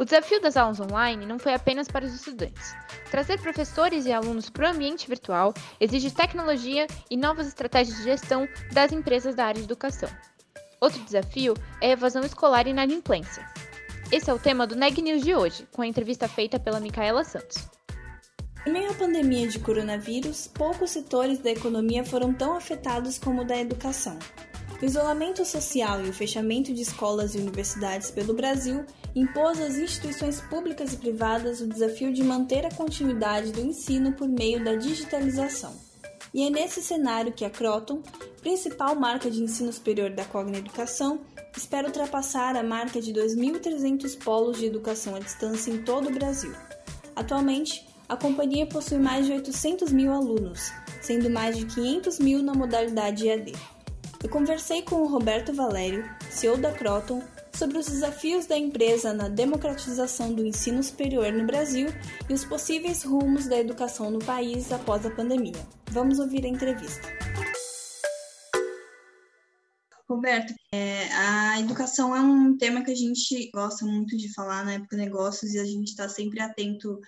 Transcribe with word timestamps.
O 0.00 0.04
desafio 0.04 0.40
das 0.40 0.56
aulas 0.56 0.80
online 0.80 1.26
não 1.26 1.38
foi 1.38 1.52
apenas 1.52 1.86
para 1.86 2.06
os 2.06 2.14
estudantes. 2.14 2.74
Trazer 3.10 3.38
professores 3.38 4.06
e 4.06 4.12
alunos 4.12 4.48
para 4.48 4.66
o 4.66 4.70
ambiente 4.74 5.06
virtual 5.06 5.52
exige 5.78 6.10
tecnologia 6.10 6.86
e 7.10 7.18
novas 7.18 7.46
estratégias 7.46 7.98
de 7.98 8.04
gestão 8.04 8.48
das 8.72 8.92
empresas 8.92 9.34
da 9.34 9.44
área 9.44 9.60
de 9.60 9.66
educação. 9.66 10.08
Outro 10.80 11.04
desafio 11.04 11.52
é 11.82 11.88
a 11.88 11.92
evasão 11.92 12.22
escolar 12.22 12.66
e 12.66 12.70
inadimplência. 12.70 13.46
Esse 14.10 14.30
é 14.30 14.32
o 14.32 14.38
tema 14.38 14.66
do 14.66 14.74
Neg 14.74 15.02
News 15.02 15.20
de 15.20 15.34
hoje, 15.34 15.68
com 15.70 15.82
a 15.82 15.86
entrevista 15.86 16.26
feita 16.26 16.58
pela 16.58 16.80
Micaela 16.80 17.22
Santos. 17.22 17.68
Em 18.66 18.72
meio 18.72 18.90
à 18.92 18.94
pandemia 18.94 19.48
de 19.48 19.58
coronavírus, 19.58 20.46
poucos 20.46 20.92
setores 20.92 21.40
da 21.40 21.50
economia 21.50 22.06
foram 22.06 22.32
tão 22.32 22.56
afetados 22.56 23.18
como 23.18 23.42
o 23.42 23.44
da 23.44 23.58
educação. 23.58 24.18
O 24.80 24.84
isolamento 24.86 25.44
social 25.44 26.02
e 26.02 26.08
o 26.08 26.12
fechamento 26.12 26.72
de 26.72 26.80
escolas 26.80 27.34
e 27.34 27.38
universidades 27.38 28.10
pelo 28.10 28.32
Brasil 28.32 28.82
impôs 29.14 29.60
às 29.60 29.76
instituições 29.76 30.40
públicas 30.40 30.94
e 30.94 30.96
privadas 30.96 31.60
o 31.60 31.66
desafio 31.66 32.14
de 32.14 32.24
manter 32.24 32.64
a 32.64 32.74
continuidade 32.74 33.52
do 33.52 33.60
ensino 33.60 34.12
por 34.12 34.26
meio 34.26 34.64
da 34.64 34.74
digitalização. 34.76 35.74
E 36.32 36.46
é 36.46 36.48
nesse 36.48 36.80
cenário 36.80 37.30
que 37.30 37.44
a 37.44 37.50
Croton, 37.50 38.02
principal 38.40 38.94
marca 38.94 39.30
de 39.30 39.42
ensino 39.42 39.70
superior 39.70 40.10
da 40.10 40.24
Cogna 40.24 40.56
Educação, 40.56 41.20
espera 41.54 41.88
ultrapassar 41.88 42.56
a 42.56 42.62
marca 42.62 43.02
de 43.02 43.12
2.300 43.12 44.16
polos 44.16 44.56
de 44.56 44.64
educação 44.64 45.14
à 45.14 45.18
distância 45.18 45.70
em 45.70 45.82
todo 45.82 46.08
o 46.08 46.12
Brasil. 46.12 46.54
Atualmente, 47.14 47.86
a 48.08 48.16
companhia 48.16 48.66
possui 48.66 48.98
mais 48.98 49.26
de 49.26 49.32
800 49.32 49.92
mil 49.92 50.10
alunos, 50.10 50.72
sendo 51.02 51.28
mais 51.28 51.58
de 51.58 51.66
500 51.66 52.18
mil 52.18 52.42
na 52.42 52.54
modalidade 52.54 53.28
EAD. 53.28 53.52
Eu 54.22 54.28
conversei 54.28 54.82
com 54.82 54.96
o 54.96 55.06
Roberto 55.06 55.50
Valério, 55.50 56.04
CEO 56.30 56.58
da 56.58 56.70
Croton, 56.70 57.22
sobre 57.54 57.78
os 57.78 57.86
desafios 57.86 58.44
da 58.44 58.56
empresa 58.56 59.14
na 59.14 59.30
democratização 59.30 60.34
do 60.34 60.44
ensino 60.44 60.82
superior 60.82 61.32
no 61.32 61.46
Brasil 61.46 61.88
e 62.28 62.34
os 62.34 62.44
possíveis 62.44 63.02
rumos 63.02 63.46
da 63.46 63.58
educação 63.58 64.10
no 64.10 64.18
país 64.18 64.70
após 64.72 65.06
a 65.06 65.10
pandemia. 65.10 65.66
Vamos 65.90 66.18
ouvir 66.18 66.44
a 66.44 66.48
entrevista. 66.48 67.08
Roberto, 70.06 70.52
é, 70.74 71.08
a 71.14 71.58
educação 71.58 72.14
é 72.14 72.20
um 72.20 72.58
tema 72.58 72.84
que 72.84 72.90
a 72.90 72.96
gente 72.96 73.50
gosta 73.54 73.86
muito 73.86 74.18
de 74.18 74.30
falar 74.34 74.66
na 74.66 74.74
época 74.74 74.98
negócios 74.98 75.54
e 75.54 75.58
a 75.58 75.64
gente 75.64 75.88
está 75.88 76.10
sempre 76.10 76.40
atento 76.40 77.00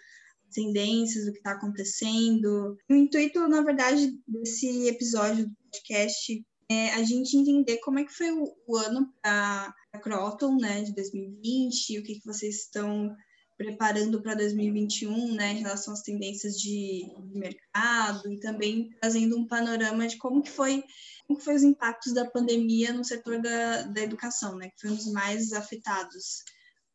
às 0.48 0.54
tendências, 0.54 1.26
o 1.26 1.32
que 1.32 1.38
está 1.38 1.52
acontecendo. 1.52 2.74
O 2.90 2.94
intuito, 2.94 3.46
na 3.48 3.60
verdade, 3.60 4.18
desse 4.26 4.88
episódio 4.88 5.46
do 5.46 5.54
podcast 5.64 6.42
é, 6.72 6.94
a 6.94 7.02
gente 7.02 7.36
entender 7.36 7.78
como 7.78 7.98
é 7.98 8.04
que 8.04 8.12
foi 8.12 8.30
o, 8.30 8.44
o 8.66 8.76
ano 8.76 9.12
para 9.20 9.74
a 9.92 9.98
Croton, 9.98 10.56
né, 10.56 10.82
de 10.82 10.94
2020, 10.94 11.98
o 11.98 12.02
que, 12.02 12.14
que 12.14 12.26
vocês 12.26 12.62
estão 12.62 13.14
preparando 13.56 14.20
para 14.22 14.34
2021, 14.34 15.34
né, 15.34 15.52
em 15.52 15.60
relação 15.60 15.92
às 15.92 16.02
tendências 16.02 16.54
de, 16.54 17.06
de, 17.30 17.38
mercado 17.38 18.32
e 18.32 18.40
também 18.40 18.90
trazendo 19.00 19.38
um 19.38 19.46
panorama 19.46 20.08
de 20.08 20.16
como 20.16 20.42
que 20.42 20.50
foi, 20.50 20.82
como 21.26 21.38
que 21.38 21.44
foi 21.44 21.54
os 21.54 21.62
impactos 21.62 22.12
da 22.12 22.28
pandemia 22.28 22.92
no 22.92 23.04
setor 23.04 23.40
da, 23.40 23.82
da 23.82 24.00
educação, 24.00 24.56
né, 24.56 24.70
que 24.70 24.80
foi 24.80 24.90
um 24.90 24.96
dos 24.96 25.12
mais 25.12 25.52
afetados 25.52 26.42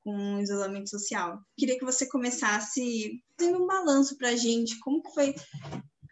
com 0.04 0.36
o 0.36 0.42
isolamento 0.42 0.90
social. 0.90 1.40
Queria 1.58 1.78
que 1.78 1.86
você 1.86 2.08
começasse 2.08 3.22
fazendo 3.38 3.64
um 3.64 3.68
balanço 3.68 4.18
para 4.18 4.30
a 4.30 4.36
gente, 4.36 4.80
como 4.80 5.04
que 5.04 5.14
foi 5.14 5.36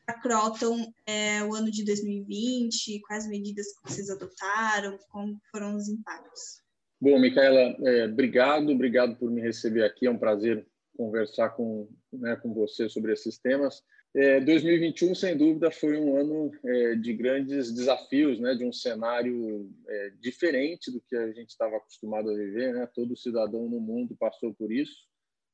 a 0.07 0.13
Croton 0.13 0.91
é, 1.07 1.43
o 1.43 1.53
ano 1.53 1.71
de 1.71 1.83
2020? 1.83 3.01
Quais 3.01 3.27
medidas 3.27 3.67
que 3.67 3.91
vocês 3.91 4.09
adotaram? 4.09 4.97
Como 5.09 5.39
foram 5.51 5.75
os 5.75 5.87
impactos? 5.87 6.63
Bom, 6.99 7.19
Micaela, 7.19 7.75
é, 7.85 8.05
obrigado, 8.05 8.69
obrigado 8.71 9.15
por 9.17 9.29
me 9.29 9.41
receber 9.41 9.83
aqui. 9.83 10.07
É 10.07 10.11
um 10.11 10.17
prazer 10.17 10.65
conversar 10.95 11.49
com, 11.49 11.89
né, 12.11 12.35
com 12.37 12.53
você 12.53 12.87
sobre 12.89 13.13
esses 13.13 13.37
temas. 13.37 13.83
É, 14.15 14.39
2021, 14.39 15.13
sem 15.13 15.37
dúvida, 15.37 15.69
foi 15.69 15.97
um 15.97 16.15
ano 16.15 16.49
é, 16.63 16.95
de 16.95 17.13
grandes 17.13 17.73
desafios, 17.73 18.39
né, 18.39 18.55
de 18.55 18.63
um 18.63 18.71
cenário 18.71 19.69
é, 19.85 20.09
diferente 20.21 20.89
do 20.89 21.01
que 21.01 21.17
a 21.17 21.33
gente 21.33 21.49
estava 21.49 21.75
acostumado 21.75 22.29
a 22.29 22.33
viver. 22.33 22.73
Né? 22.73 22.87
Todo 22.93 23.17
cidadão 23.17 23.67
no 23.67 23.79
mundo 23.79 24.15
passou 24.17 24.53
por 24.53 24.71
isso. 24.71 24.95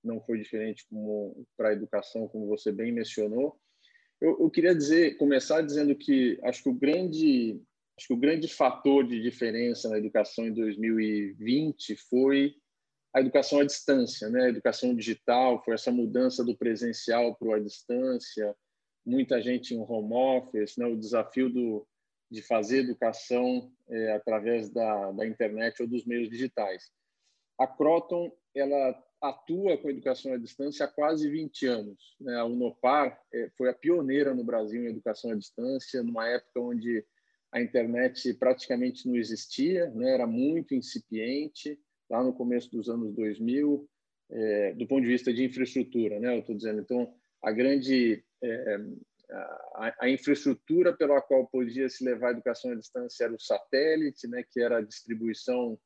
Não 0.04 0.22
foi 0.22 0.38
diferente 0.38 0.86
para 1.58 1.70
a 1.70 1.74
educação, 1.74 2.28
como 2.28 2.48
você 2.48 2.72
bem 2.72 2.92
mencionou. 2.92 3.60
Eu, 4.22 4.40
eu, 4.40 4.50
queria 4.52 4.76
dizer, 4.76 5.18
começar 5.18 5.62
dizendo 5.62 5.96
que 5.96 6.40
acho 6.44 6.62
que 6.62 6.70
o 6.70 6.74
grande, 6.74 7.59
acho 7.98 8.08
que 8.08 8.14
o 8.14 8.18
grande 8.18 8.48
fator 8.48 9.06
de 9.06 9.20
diferença 9.20 9.90
na 9.90 9.98
educação 9.98 10.46
em 10.46 10.54
2020 10.54 11.96
foi 11.96 12.56
a 13.14 13.20
educação 13.20 13.59
à 13.59 13.66
distância, 13.66 14.30
né? 14.30 14.44
A 14.44 14.50
educação 14.50 14.96
digital, 14.96 15.62
foi 15.64 15.74
essa 15.74 15.92
mudança 15.92 16.44
do 16.46 16.56
presencial 16.56 17.36
para 17.36 17.48
o 17.48 17.54
à 17.54 17.59
distância, 17.59 18.56
muita 19.04 19.42
gente 19.42 19.74
em 19.74 19.80
home 19.80 20.14
office, 20.14 20.78
né? 20.78 20.86
O 20.86 20.96
desafio 20.96 21.50
do, 21.50 21.88
de 22.30 22.44
fazer 22.44 22.80
educação 22.80 23.72
é, 23.90 24.14
através 24.14 24.70
da, 24.70 25.12
da 25.12 25.26
internet 25.26 25.82
ou 25.82 25.88
dos 25.88 26.06
meios 26.06 26.30
digitais. 26.30 26.92
A 27.59 27.68
Croton, 27.68 28.32
ela 28.56 28.94
atua 29.22 29.78
com 29.78 29.90
educação 29.90 30.34
à 30.34 30.38
distância 30.38 30.86
há 30.86 30.88
quase 30.88 31.30
20 31.30 31.68
anos. 31.68 32.16
Né? 32.20 32.36
A 32.36 32.46
Unopar 32.46 33.22
é, 33.32 33.50
foi 33.56 33.70
a 33.70 33.74
pioneira 33.74 34.34
no 34.34 34.44
Brasil 34.44 34.84
em 34.84 34.88
educação 34.88 35.32
à 35.32 35.36
distância, 35.36 36.02
numa 36.02 36.28
época 36.28 36.59
onde 36.59 37.06
a 37.52 37.62
internet 37.62 38.34
praticamente 38.34 39.08
não 39.08 39.16
existia, 39.16 39.90
né? 39.92 40.14
era 40.14 40.26
muito 40.26 40.74
incipiente, 40.74 41.80
lá 42.09 42.24
no 42.24 42.34
começo 42.34 42.72
dos 42.72 42.90
anos 42.90 43.14
2000, 43.14 43.88
é, 44.32 44.74
do 44.74 44.88
ponto 44.88 45.02
de 45.02 45.09
vista 45.09 45.32
de 45.32 45.44
infraestrutura, 45.44 46.20
né? 46.20 46.36
eu 46.36 46.40
estou 46.40 46.56
dizendo. 46.56 46.82
Então, 46.82 47.14
a 47.44 47.52
grande 47.52 48.24
é, 48.42 48.78
a, 49.76 49.96
a, 50.06 50.09
infraestrutura 50.09 50.96
pela 50.96 51.22
qual 51.22 51.48
podia 51.48 51.88
se 51.90 52.03
levar 52.03 52.30
a 52.30 52.32
educação 52.32 52.72
à 52.72 52.76
distância 52.76 53.26
era 53.26 53.34
o 53.34 53.40
satélite, 53.40 54.28
né? 54.28 54.44
que 54.50 54.59
era 54.59 54.78
a 54.78 54.82
distribuição 54.82 55.78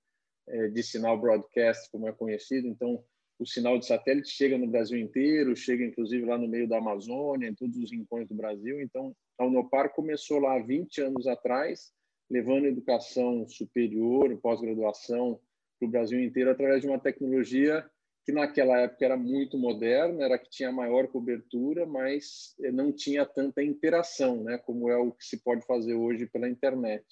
é, 0.47 0.67
de 0.67 0.84
sinal 0.84 1.19
broadcast, 1.19 1.90
como 1.91 2.07
é 2.07 2.13
conhecido. 2.13 2.67
Então, 2.67 3.03
o 3.38 3.46
sinal 3.46 3.78
de 3.78 3.85
satélite 3.85 4.29
chega 4.29 4.57
no 4.57 4.68
Brasil 4.68 4.97
inteiro, 4.97 5.56
chega 5.56 5.84
inclusive 5.84 6.25
lá 6.25 6.38
no 6.38 6.47
meio 6.47 6.68
da 6.68 6.78
Amazônia, 6.78 7.47
em 7.47 7.56
todos 7.56 7.78
os 7.78 7.91
rincões 7.91 8.28
do 8.28 8.35
Brasil. 8.35 8.81
Então, 8.81 9.16
a 9.38 9.46
Unopar 9.46 9.94
começou 9.94 10.40
lá 10.40 10.57
20 10.59 11.01
anos 11.01 11.28
atrás, 11.28 11.91
levando 12.29 12.66
educação 12.66 13.47
superior, 13.47 14.38
pós-graduação 14.38 15.40
para 15.79 15.88
o 15.88 15.91
Brasil 15.91 16.19
inteiro 16.19 16.50
através 16.50 16.81
de 16.81 16.88
uma 16.88 17.00
tecnologia 17.00 17.85
que 18.25 18.31
naquela 18.31 18.79
época 18.79 19.06
era 19.06 19.16
muito 19.16 19.56
moderna, 19.56 20.23
era 20.25 20.40
que 20.40 20.50
tinha 20.50 20.72
maior 20.72 21.07
cobertura, 21.07 21.85
mas 21.85 22.56
eh, 22.63 22.72
não 22.72 22.91
tinha 22.91 23.23
tanta 23.23 23.62
interação, 23.62 24.43
né, 24.43 24.58
como 24.58 24.90
é 24.90 24.97
o 24.97 25.11
que 25.11 25.23
se 25.23 25.43
pode 25.43 25.64
fazer 25.67 25.93
hoje 25.93 26.26
pela 26.26 26.49
internet. 26.49 27.05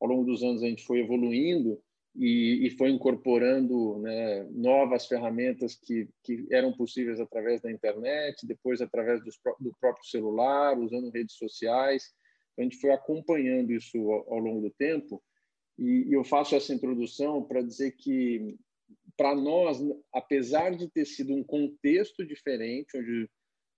Ao 0.00 0.08
longo 0.08 0.24
dos 0.24 0.42
anos 0.42 0.62
a 0.62 0.66
gente 0.66 0.84
foi 0.86 1.00
evoluindo 1.00 1.78
e, 2.14 2.66
e 2.66 2.70
foi 2.70 2.90
incorporando 2.90 3.98
né, 3.98 4.44
novas 4.50 5.06
ferramentas 5.06 5.74
que, 5.74 6.08
que 6.22 6.46
eram 6.50 6.72
possíveis 6.72 7.18
através 7.18 7.60
da 7.60 7.70
internet, 7.70 8.46
depois 8.46 8.80
através 8.80 9.22
dos, 9.24 9.38
do 9.58 9.74
próprio 9.80 10.06
celular, 10.06 10.78
usando 10.78 11.10
redes 11.10 11.36
sociais. 11.36 12.14
Então, 12.52 12.62
a 12.62 12.68
gente 12.68 12.80
foi 12.80 12.92
acompanhando 12.92 13.72
isso 13.72 13.98
ao, 14.10 14.34
ao 14.34 14.38
longo 14.38 14.60
do 14.60 14.70
tempo 14.70 15.22
e, 15.78 16.08
e 16.08 16.12
eu 16.12 16.24
faço 16.24 16.54
essa 16.54 16.72
introdução 16.72 17.42
para 17.42 17.62
dizer 17.62 17.92
que 17.92 18.56
para 19.16 19.34
nós, 19.34 19.78
apesar 20.12 20.74
de 20.74 20.88
ter 20.88 21.04
sido 21.04 21.32
um 21.32 21.42
contexto 21.42 22.24
diferente, 22.24 22.96
onde 22.96 23.28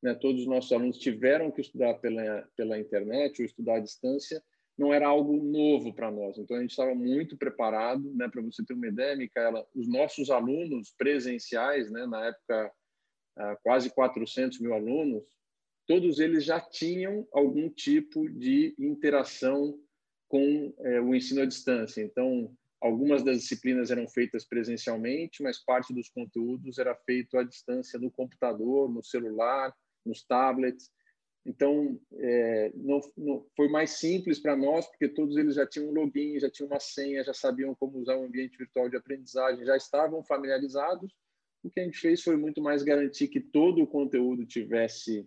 né, 0.03 0.15
todos 0.15 0.43
os 0.43 0.47
nossos 0.47 0.73
alunos 0.73 0.99
tiveram 0.99 1.51
que 1.51 1.61
estudar 1.61 1.95
pela, 1.95 2.49
pela 2.57 2.79
internet 2.79 3.41
ou 3.41 3.47
estudar 3.47 3.77
à 3.77 3.81
distância, 3.81 4.43
não 4.79 4.93
era 4.93 5.07
algo 5.07 5.43
novo 5.43 5.93
para 5.95 6.11
nós. 6.11 6.37
Então, 6.37 6.57
a 6.57 6.61
gente 6.61 6.71
estava 6.71 6.95
muito 6.95 7.37
preparado. 7.37 8.13
Né? 8.15 8.29
Para 8.29 8.43
você 8.43 8.65
ter 8.65 8.75
uma 8.75 8.87
ideia, 8.87 9.17
Micaela, 9.17 9.67
os 9.75 9.89
nossos 9.89 10.31
alunos 10.31 10.95
presenciais, 10.97 11.91
né, 11.91 12.07
na 12.07 12.27
época, 12.27 12.73
ah, 13.37 13.57
quase 13.63 13.91
400 13.91 14.61
mil 14.61 14.75
alunos, 14.75 15.25
todos 15.87 16.19
eles 16.19 16.45
já 16.45 16.61
tinham 16.61 17.27
algum 17.33 17.71
tipo 17.71 18.29
de 18.29 18.75
interação 18.79 19.79
com 20.29 20.75
é, 20.81 21.01
o 21.01 21.15
ensino 21.15 21.43
à 21.43 21.47
distância. 21.47 22.03
Então, 22.03 22.53
algumas 22.81 23.23
das 23.23 23.39
disciplinas 23.39 23.91
eram 23.91 24.09
feitas 24.09 24.45
presencialmente, 24.45 25.43
mas 25.43 25.65
parte 25.65 25.95
dos 25.95 26.09
conteúdos 26.09 26.79
era 26.79 26.95
feito 26.95 27.39
à 27.39 27.45
distância 27.45 27.99
no 27.99 28.11
computador, 28.11 28.91
no 28.91 29.03
celular, 29.03 29.75
nos 30.05 30.25
tablets. 30.25 30.91
Então, 31.47 31.97
é, 32.15 32.73
não, 32.75 33.01
não, 33.17 33.47
foi 33.57 33.69
mais 33.69 33.91
simples 33.91 34.41
para 34.41 34.57
nós, 34.57 34.85
porque 34.89 35.09
todos 35.09 35.37
eles 35.37 35.55
já 35.55 35.65
tinham 35.65 35.89
um 35.89 35.93
login, 35.93 36.41
já 36.41 36.51
tinham 36.51 36.69
uma 36.69 36.81
senha, 36.81 37.23
já 37.23 37.33
sabiam 37.33 37.73
como 37.77 37.99
usar 37.99 38.17
o 38.17 38.23
um 38.23 38.25
ambiente 38.25 38.59
virtual 38.59 38.89
de 38.91 38.97
aprendizagem, 38.97 39.65
já 39.65 39.77
estavam 39.77 40.25
familiarizados. 40.25 41.15
O 41.63 41.71
que 41.71 41.79
a 41.79 41.85
gente 41.85 41.99
fez 41.99 42.21
foi 42.21 42.37
muito 42.37 42.61
mais 42.61 42.83
garantir 42.83 43.29
que 43.29 43.41
todo 43.41 43.81
o 43.81 43.87
conteúdo 43.87 44.45
tivesse 44.45 45.25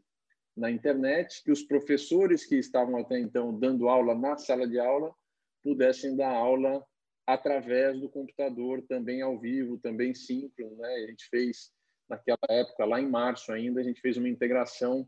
na 0.58 0.70
internet, 0.70 1.42
que 1.42 1.52
os 1.52 1.64
professores 1.64 2.46
que 2.46 2.58
estavam 2.58 2.98
até 2.98 3.18
então 3.18 3.58
dando 3.58 3.88
aula 3.88 4.14
na 4.14 4.36
sala 4.38 4.68
de 4.68 4.78
aula 4.78 5.16
pudessem 5.64 6.18
dar 6.18 6.34
aula 6.34 6.84
através 7.26 7.98
do 7.98 8.10
computador, 8.10 8.82
também 8.90 9.22
ao 9.22 9.40
vivo, 9.40 9.78
também 9.78 10.14
síncrono. 10.14 10.76
Né? 10.76 10.96
A 10.96 11.08
gente 11.08 11.30
fez, 11.30 11.72
naquela 12.10 12.38
época, 12.50 12.84
lá 12.84 13.00
em 13.00 13.08
março 13.08 13.54
ainda, 13.54 13.80
a 13.80 13.84
gente 13.84 14.02
fez 14.02 14.18
uma 14.18 14.28
integração 14.28 15.08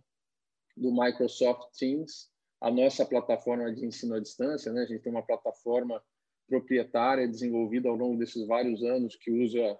do 0.76 0.92
Microsoft 0.92 1.78
Teams, 1.78 2.30
a 2.60 2.70
nossa 2.70 3.06
plataforma 3.06 3.74
de 3.74 3.86
ensino 3.86 4.16
à 4.16 4.20
distância. 4.20 4.72
Né? 4.72 4.82
A 4.84 4.86
gente 4.86 5.02
tem 5.02 5.12
uma 5.12 5.26
plataforma 5.26 6.02
proprietária 6.48 7.28
desenvolvida 7.28 7.90
ao 7.90 7.96
longo 7.96 8.18
desses 8.18 8.46
vários 8.46 8.84
anos 8.84 9.16
que 9.16 9.32
usa 9.32 9.80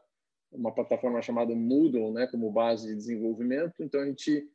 uma 0.52 0.74
plataforma 0.74 1.22
chamada 1.22 1.56
Moodle 1.56 2.14
né, 2.14 2.28
como 2.28 2.52
base 2.52 2.88
de 2.88 2.96
desenvolvimento. 2.96 3.76
Então, 3.80 4.02
a 4.02 4.06
gente 4.06 4.50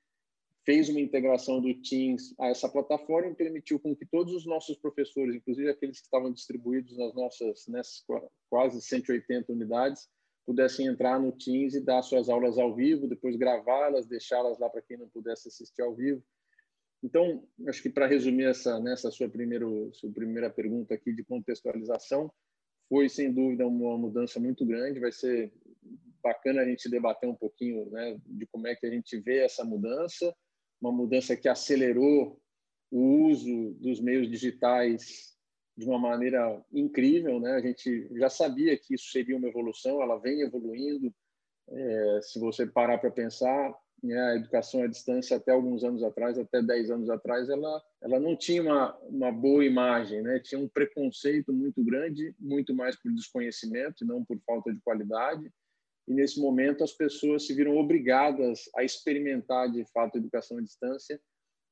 fez 0.65 0.89
uma 0.89 1.01
integração 1.01 1.61
do 1.61 1.73
Teams 1.81 2.35
a 2.41 2.49
essa 2.49 2.69
plataforma 2.69 3.31
e 3.31 3.35
permitiu 3.35 3.79
com 3.79 3.95
que 3.95 4.05
todos 4.05 4.35
os 4.35 4.45
nossos 4.45 4.77
professores, 4.77 5.37
inclusive 5.37 5.71
aqueles 5.71 6.01
que 6.01 6.07
estavam 6.07 6.33
distribuídos 6.33 6.99
nas 6.99 7.15
nossas 7.15 7.67
nessas 7.69 8.05
quase 8.51 8.83
180 8.83 9.53
unidades, 9.53 10.09
pudessem 10.47 10.87
entrar 10.87 11.19
no 11.21 11.33
Teams 11.33 11.75
e 11.75 11.85
dar 11.85 12.03
suas 12.03 12.29
aulas 12.29 12.57
ao 12.57 12.75
vivo, 12.75 13.09
depois 13.09 13.37
gravá-las, 13.37 14.07
deixá-las 14.07 14.59
lá 14.59 14.71
para 14.71 14.81
quem 14.83 14.97
não 14.97 15.09
pudesse 15.09 15.49
assistir 15.49 15.83
ao 15.83 15.95
vivo. 15.95 16.23
Então, 17.03 17.47
acho 17.69 17.83
que 17.83 17.91
para 17.91 18.07
resumir 18.07 18.45
essa 18.45 18.81
nessa 18.81 19.11
sua 19.11 19.29
primeiro 19.29 19.91
sua 19.93 20.11
primeira 20.11 20.49
pergunta 20.49 20.95
aqui 20.95 21.13
de 21.13 21.25
contextualização, 21.25 22.33
foi 22.89 23.09
sem 23.09 23.33
dúvida 23.33 23.67
uma 23.67 23.99
mudança 23.99 24.41
muito 24.41 24.65
grande. 24.65 25.01
Vai 25.01 25.13
ser 25.13 25.53
bacana 26.23 26.63
a 26.63 26.65
gente 26.65 26.89
debater 26.89 27.29
um 27.29 27.35
pouquinho, 27.35 27.91
né, 27.91 28.19
de 28.25 28.47
como 28.47 28.67
é 28.67 28.75
que 28.75 28.87
a 28.87 28.91
gente 28.91 29.19
vê 29.21 29.39
essa 29.39 29.65
mudança 29.65 30.35
uma 30.81 30.93
mudança 30.93 31.37
que 31.37 31.49
acelerou 31.49 32.41
o 32.91 33.29
uso 33.29 33.75
dos 33.81 34.01
meios 34.01 34.31
digitais 34.31 35.36
de 35.77 35.85
uma 35.85 35.99
maneira 35.99 36.63
incrível, 36.73 37.39
né? 37.39 37.53
A 37.53 37.61
gente 37.61 38.09
já 38.17 38.31
sabia 38.31 38.77
que 38.77 38.95
isso 38.95 39.11
seria 39.11 39.37
uma 39.37 39.49
evolução, 39.49 40.03
ela 40.03 40.19
vem 40.19 40.41
evoluindo. 40.41 41.13
É, 41.69 42.21
se 42.23 42.39
você 42.39 42.67
parar 42.67 42.99
para 42.99 43.11
pensar, 43.11 43.75
né, 44.03 44.19
a 44.19 44.37
educação 44.37 44.83
à 44.83 44.87
distância 44.87 45.37
até 45.37 45.53
alguns 45.53 45.83
anos 45.83 46.03
atrás, 46.03 46.39
até 46.39 46.63
10 46.63 46.91
anos 46.91 47.11
atrás, 47.11 47.49
ela, 47.49 47.83
ela 48.01 48.21
não 48.21 48.37
tinha 48.37 48.63
uma, 48.63 48.97
uma 49.03 49.33
boa 49.33 49.65
imagem, 49.65 50.23
né? 50.23 50.39
Tinha 50.41 50.61
um 50.61 50.69
preconceito 50.69 51.53
muito 51.53 51.85
grande, 51.85 52.35
muito 52.39 52.75
mais 52.75 52.97
por 52.97 53.13
desconhecimento 53.13 54.05
e 54.05 54.07
não 54.07 54.25
por 54.25 54.39
falta 54.47 54.73
de 54.73 54.81
qualidade 54.81 55.51
e 56.07 56.15
nesse 56.15 56.41
momento 56.41 56.85
as 56.85 56.93
pessoas 56.93 57.47
se 57.47 57.55
viram 57.55 57.77
obrigadas 57.77 58.71
a 58.77 58.85
experimentar 58.85 59.71
de 59.71 59.85
fato 59.87 60.17
a 60.17 60.19
educação 60.19 60.59
à 60.59 60.63
distância 60.63 61.21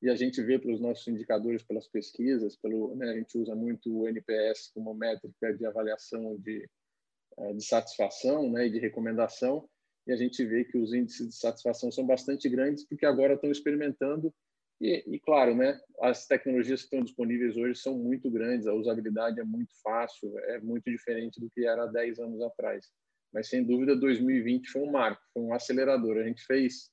e 0.05 0.09
a 0.11 0.15
gente 0.15 0.39
vê 0.43 0.59
pelos 0.59 0.79
nossos 0.79 1.07
indicadores, 1.07 1.63
pelas 1.63 1.87
pesquisas, 1.87 2.55
pelo, 2.55 2.95
né, 2.95 3.09
a 3.09 3.17
gente 3.17 3.35
usa 3.39 3.55
muito 3.55 3.91
o 3.91 4.07
NPS 4.07 4.69
como 4.71 4.93
métrica 4.93 5.51
de 5.51 5.65
avaliação 5.65 6.37
de, 6.37 6.69
eh, 7.39 7.53
de 7.53 7.65
satisfação 7.65 8.51
né, 8.51 8.67
e 8.67 8.69
de 8.69 8.77
recomendação, 8.77 9.67
e 10.05 10.13
a 10.13 10.15
gente 10.15 10.45
vê 10.45 10.63
que 10.63 10.77
os 10.77 10.93
índices 10.93 11.29
de 11.29 11.35
satisfação 11.35 11.91
são 11.91 12.05
bastante 12.05 12.47
grandes 12.47 12.87
porque 12.87 13.03
agora 13.03 13.33
estão 13.33 13.49
experimentando. 13.49 14.31
E, 14.79 15.03
e, 15.07 15.19
claro, 15.19 15.55
né, 15.55 15.79
as 15.99 16.27
tecnologias 16.27 16.81
que 16.81 16.85
estão 16.85 17.01
disponíveis 17.01 17.57
hoje 17.57 17.79
são 17.79 17.97
muito 17.97 18.29
grandes, 18.29 18.67
a 18.67 18.75
usabilidade 18.75 19.39
é 19.39 19.43
muito 19.43 19.73
fácil, 19.81 20.37
é 20.37 20.59
muito 20.59 20.83
diferente 20.91 21.39
do 21.39 21.49
que 21.49 21.65
era 21.65 21.85
há 21.85 21.87
10 21.87 22.19
anos 22.19 22.43
atrás. 22.43 22.85
Mas 23.33 23.49
sem 23.49 23.65
dúvida 23.65 23.95
2020 23.95 24.69
foi 24.69 24.83
um 24.83 24.91
marco, 24.91 25.23
foi 25.33 25.41
um 25.41 25.53
acelerador. 25.53 26.17
A 26.17 26.23
gente 26.27 26.45
fez, 26.45 26.91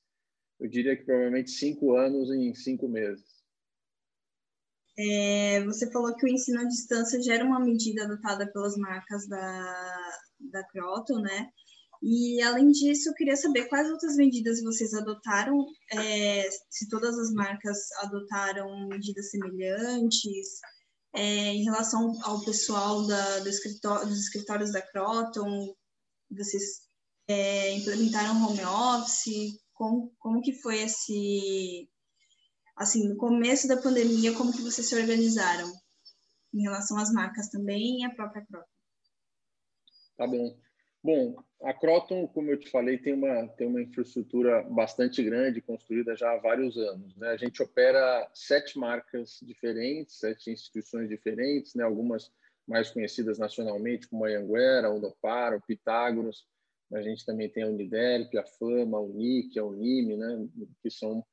eu 0.59 0.69
diria 0.69 0.95
que 0.95 1.03
provavelmente 1.03 1.51
cinco 1.51 1.95
anos 1.95 2.29
em 2.31 2.53
cinco 2.53 2.87
meses. 2.87 3.43
É, 4.97 5.63
você 5.65 5.91
falou 5.91 6.15
que 6.15 6.25
o 6.25 6.29
ensino 6.29 6.61
à 6.61 6.65
distância 6.65 7.21
já 7.21 7.33
era 7.33 7.45
uma 7.45 7.59
medida 7.59 8.03
adotada 8.03 8.51
pelas 8.51 8.77
marcas 8.77 9.27
da, 9.27 10.19
da 10.39 10.63
Croton, 10.67 11.19
né? 11.19 11.49
E, 12.05 12.41
além 12.41 12.69
disso, 12.69 13.09
eu 13.09 13.13
queria 13.13 13.35
saber 13.35 13.69
quais 13.69 13.89
outras 13.89 14.17
medidas 14.17 14.61
vocês 14.61 14.93
adotaram, 14.93 15.65
é, 15.93 16.49
se 16.69 16.89
todas 16.89 17.17
as 17.17 17.31
marcas 17.31 17.77
adotaram 18.01 18.87
medidas 18.89 19.31
semelhantes, 19.31 20.59
é, 21.15 21.53
em 21.53 21.63
relação 21.63 22.13
ao 22.23 22.43
pessoal 22.43 23.07
da, 23.07 23.39
do 23.39 23.47
escritório, 23.47 24.07
dos 24.07 24.19
escritórios 24.19 24.73
da 24.73 24.81
Croton, 24.81 25.73
vocês 26.29 26.81
é, 27.27 27.71
implementaram 27.73 28.43
home 28.45 28.65
office? 28.65 29.62
Como, 29.83 30.15
como 30.17 30.41
que 30.41 30.53
foi 30.53 30.77
esse, 30.79 31.89
assim, 32.73 33.05
no 33.09 33.17
começo 33.17 33.67
da 33.67 33.81
pandemia, 33.81 34.33
como 34.33 34.53
que 34.53 34.61
vocês 34.61 34.87
se 34.87 34.95
organizaram 34.95 35.69
em 36.53 36.61
relação 36.61 36.97
às 36.97 37.11
marcas 37.11 37.49
também 37.49 37.99
e 37.99 38.05
a 38.05 38.15
própria 38.15 38.45
Croton? 38.45 38.65
Tá 40.15 40.25
bom. 40.25 40.57
Bom, 41.03 41.35
a 41.63 41.73
Croton, 41.73 42.25
como 42.29 42.49
eu 42.49 42.57
te 42.57 42.71
falei, 42.71 42.97
tem 42.97 43.11
uma, 43.11 43.45
tem 43.57 43.67
uma 43.67 43.81
infraestrutura 43.81 44.63
bastante 44.69 45.21
grande, 45.21 45.59
construída 45.59 46.15
já 46.15 46.31
há 46.31 46.37
vários 46.37 46.77
anos. 46.77 47.17
Né? 47.17 47.31
A 47.31 47.37
gente 47.37 47.61
opera 47.61 48.31
sete 48.33 48.79
marcas 48.79 49.39
diferentes, 49.41 50.17
sete 50.17 50.49
instituições 50.49 51.09
diferentes, 51.09 51.75
né? 51.75 51.83
algumas 51.83 52.31
mais 52.65 52.89
conhecidas 52.89 53.37
nacionalmente, 53.37 54.07
como 54.07 54.23
a 54.23 54.29
Anguera, 54.29 54.87
a 54.87 54.93
Unopar, 54.93 55.53
o 55.53 55.61
Pitágoras. 55.61 56.45
A 56.93 57.01
gente 57.01 57.25
também 57.25 57.49
tem 57.49 57.63
a 57.63 57.67
Uniderp, 57.67 58.37
a 58.37 58.45
Fama, 58.45 58.97
a 58.97 59.01
Unic, 59.01 59.57
a 59.57 59.63
Unime, 59.63 60.17
né, 60.17 60.47
que 60.81 60.89
são 60.89 61.25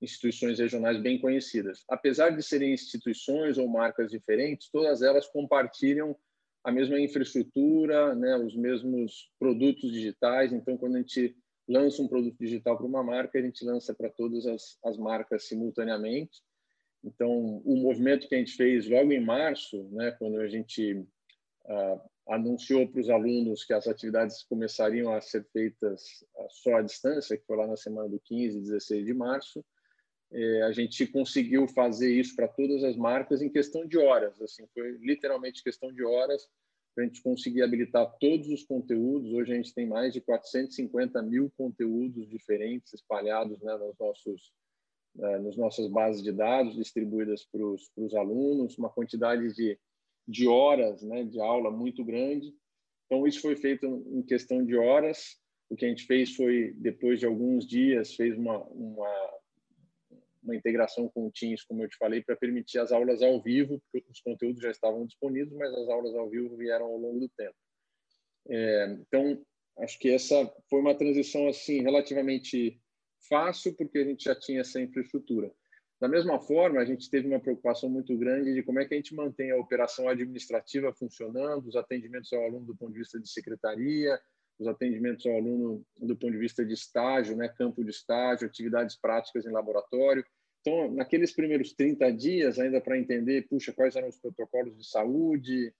instituições 0.00 0.58
regionais 0.58 1.00
bem 1.00 1.18
conhecidas. 1.18 1.84
Apesar 1.88 2.30
de 2.30 2.42
serem 2.42 2.72
instituições 2.72 3.58
ou 3.58 3.68
marcas 3.68 4.10
diferentes, 4.10 4.70
todas 4.70 5.02
elas 5.02 5.26
compartilham 5.26 6.16
a 6.62 6.70
mesma 6.70 7.00
infraestrutura, 7.00 8.14
né, 8.14 8.36
os 8.36 8.54
mesmos 8.56 9.30
produtos 9.38 9.92
digitais. 9.92 10.52
Então, 10.52 10.76
quando 10.76 10.96
a 10.96 10.98
gente 10.98 11.36
lança 11.68 12.02
um 12.02 12.08
produto 12.08 12.36
digital 12.38 12.76
para 12.76 12.86
uma 12.86 13.02
marca, 13.02 13.38
a 13.38 13.42
gente 13.42 13.64
lança 13.64 13.94
para 13.94 14.08
todas 14.08 14.46
as, 14.46 14.78
as 14.84 14.96
marcas 14.96 15.48
simultaneamente. 15.48 16.40
Então, 17.04 17.62
o 17.64 17.76
movimento 17.76 18.28
que 18.28 18.34
a 18.34 18.38
gente 18.38 18.52
fez 18.52 18.88
logo 18.88 19.12
em 19.12 19.24
março, 19.24 19.88
né, 19.90 20.10
quando 20.12 20.40
a 20.40 20.48
gente 20.48 20.94
uh, 20.94 22.00
anunciou 22.28 22.86
para 22.86 23.00
os 23.00 23.08
alunos 23.08 23.64
que 23.64 23.72
as 23.72 23.86
atividades 23.86 24.42
começariam 24.42 25.12
a 25.12 25.20
ser 25.20 25.44
feitas 25.52 26.02
uh, 26.36 26.46
só 26.50 26.76
à 26.76 26.82
distância, 26.82 27.36
que 27.36 27.46
foi 27.46 27.56
lá 27.56 27.66
na 27.66 27.76
semana 27.76 28.08
do 28.08 28.20
15 28.20 28.58
e 28.58 28.60
16 28.60 29.06
de 29.06 29.14
março, 29.14 29.64
eh, 30.30 30.62
a 30.62 30.72
gente 30.72 31.06
conseguiu 31.06 31.66
fazer 31.66 32.12
isso 32.12 32.36
para 32.36 32.46
todas 32.46 32.84
as 32.84 32.96
marcas 32.96 33.40
em 33.40 33.48
questão 33.48 33.86
de 33.86 33.96
horas. 33.96 34.40
Assim, 34.42 34.66
foi 34.74 34.92
literalmente 35.00 35.62
questão 35.62 35.90
de 35.90 36.04
horas 36.04 36.46
para 36.94 37.04
a 37.04 37.06
gente 37.06 37.22
conseguir 37.22 37.62
habilitar 37.62 38.14
todos 38.20 38.48
os 38.48 38.62
conteúdos. 38.62 39.32
Hoje 39.32 39.52
a 39.52 39.56
gente 39.56 39.72
tem 39.72 39.86
mais 39.86 40.12
de 40.12 40.20
450 40.20 41.22
mil 41.22 41.50
conteúdos 41.56 42.28
diferentes 42.28 42.92
espalhados 42.92 43.58
né, 43.62 43.74
nos 43.78 43.98
nossos 43.98 44.52
né, 45.14 45.38
nas 45.38 45.56
nossas 45.56 45.88
bases 45.88 46.22
de 46.22 46.30
dados 46.30 46.76
distribuídas 46.76 47.44
para 47.44 47.64
os 47.64 48.14
alunos, 48.14 48.76
uma 48.76 48.90
quantidade 48.90 49.52
de, 49.54 49.78
de 50.28 50.46
horas 50.46 51.02
né, 51.02 51.24
de 51.24 51.40
aula 51.40 51.70
muito 51.70 52.04
grande. 52.04 52.54
Então, 53.06 53.26
isso 53.26 53.40
foi 53.40 53.56
feito 53.56 53.86
em 53.86 54.22
questão 54.22 54.62
de 54.62 54.76
horas. 54.76 55.38
O 55.70 55.74
que 55.74 55.86
a 55.86 55.88
gente 55.88 56.04
fez 56.04 56.36
foi, 56.36 56.74
depois 56.76 57.18
de 57.18 57.24
alguns 57.24 57.66
dias, 57.66 58.14
fez 58.14 58.36
uma, 58.36 58.58
uma, 58.66 59.38
uma 60.42 60.54
integração 60.54 61.08
com 61.08 61.26
o 61.26 61.32
Teams, 61.32 61.64
como 61.64 61.82
eu 61.82 61.88
te 61.88 61.96
falei, 61.96 62.22
para 62.22 62.36
permitir 62.36 62.78
as 62.78 62.92
aulas 62.92 63.22
ao 63.22 63.42
vivo, 63.42 63.80
porque 63.90 64.06
os 64.10 64.20
conteúdos 64.20 64.62
já 64.62 64.70
estavam 64.70 65.06
disponíveis, 65.06 65.56
mas 65.56 65.72
as 65.72 65.88
aulas 65.88 66.14
ao 66.14 66.28
vivo 66.28 66.54
vieram 66.56 66.86
ao 66.86 66.98
longo 66.98 67.20
do 67.20 67.28
tempo. 67.30 67.56
É, 68.50 68.96
então, 69.00 69.42
acho 69.78 69.98
que 69.98 70.10
essa 70.10 70.34
foi 70.68 70.80
uma 70.80 70.94
transição 70.94 71.48
assim 71.48 71.80
relativamente 71.82 72.78
fácil 73.28 73.74
porque 73.74 73.98
a 73.98 74.04
gente 74.04 74.24
já 74.24 74.34
tinha 74.34 74.60
essa 74.60 74.80
infraestrutura. 74.80 75.50
Da 76.00 76.06
mesma 76.06 76.38
forma, 76.38 76.80
a 76.80 76.84
gente 76.84 77.10
teve 77.10 77.26
uma 77.26 77.40
preocupação 77.40 77.90
muito 77.90 78.16
grande 78.16 78.54
de 78.54 78.62
como 78.62 78.78
é 78.78 78.84
que 78.84 78.94
a 78.94 78.96
gente 78.96 79.14
mantém 79.14 79.50
a 79.50 79.56
operação 79.56 80.08
administrativa 80.08 80.92
funcionando, 80.92 81.66
os 81.66 81.74
atendimentos 81.74 82.32
ao 82.32 82.44
aluno 82.44 82.66
do 82.66 82.76
ponto 82.76 82.92
de 82.92 83.00
vista 83.00 83.18
de 83.18 83.28
secretaria, 83.28 84.18
os 84.60 84.68
atendimentos 84.68 85.26
ao 85.26 85.34
aluno 85.34 85.84
do 85.96 86.16
ponto 86.16 86.32
de 86.32 86.38
vista 86.38 86.64
de 86.64 86.72
estágio, 86.72 87.36
né, 87.36 87.48
campo 87.48 87.82
de 87.82 87.90
estágio, 87.90 88.46
atividades 88.46 88.96
práticas 88.96 89.44
em 89.44 89.50
laboratório. 89.50 90.24
Então, 90.60 90.92
naqueles 90.92 91.32
primeiros 91.32 91.72
30 91.72 92.12
dias, 92.12 92.60
ainda 92.60 92.80
para 92.80 92.98
entender, 92.98 93.48
puxa, 93.48 93.72
quais 93.72 93.96
eram 93.96 94.08
os 94.08 94.18
protocolos 94.18 94.76
de 94.76 94.88
saúde, 94.88 95.74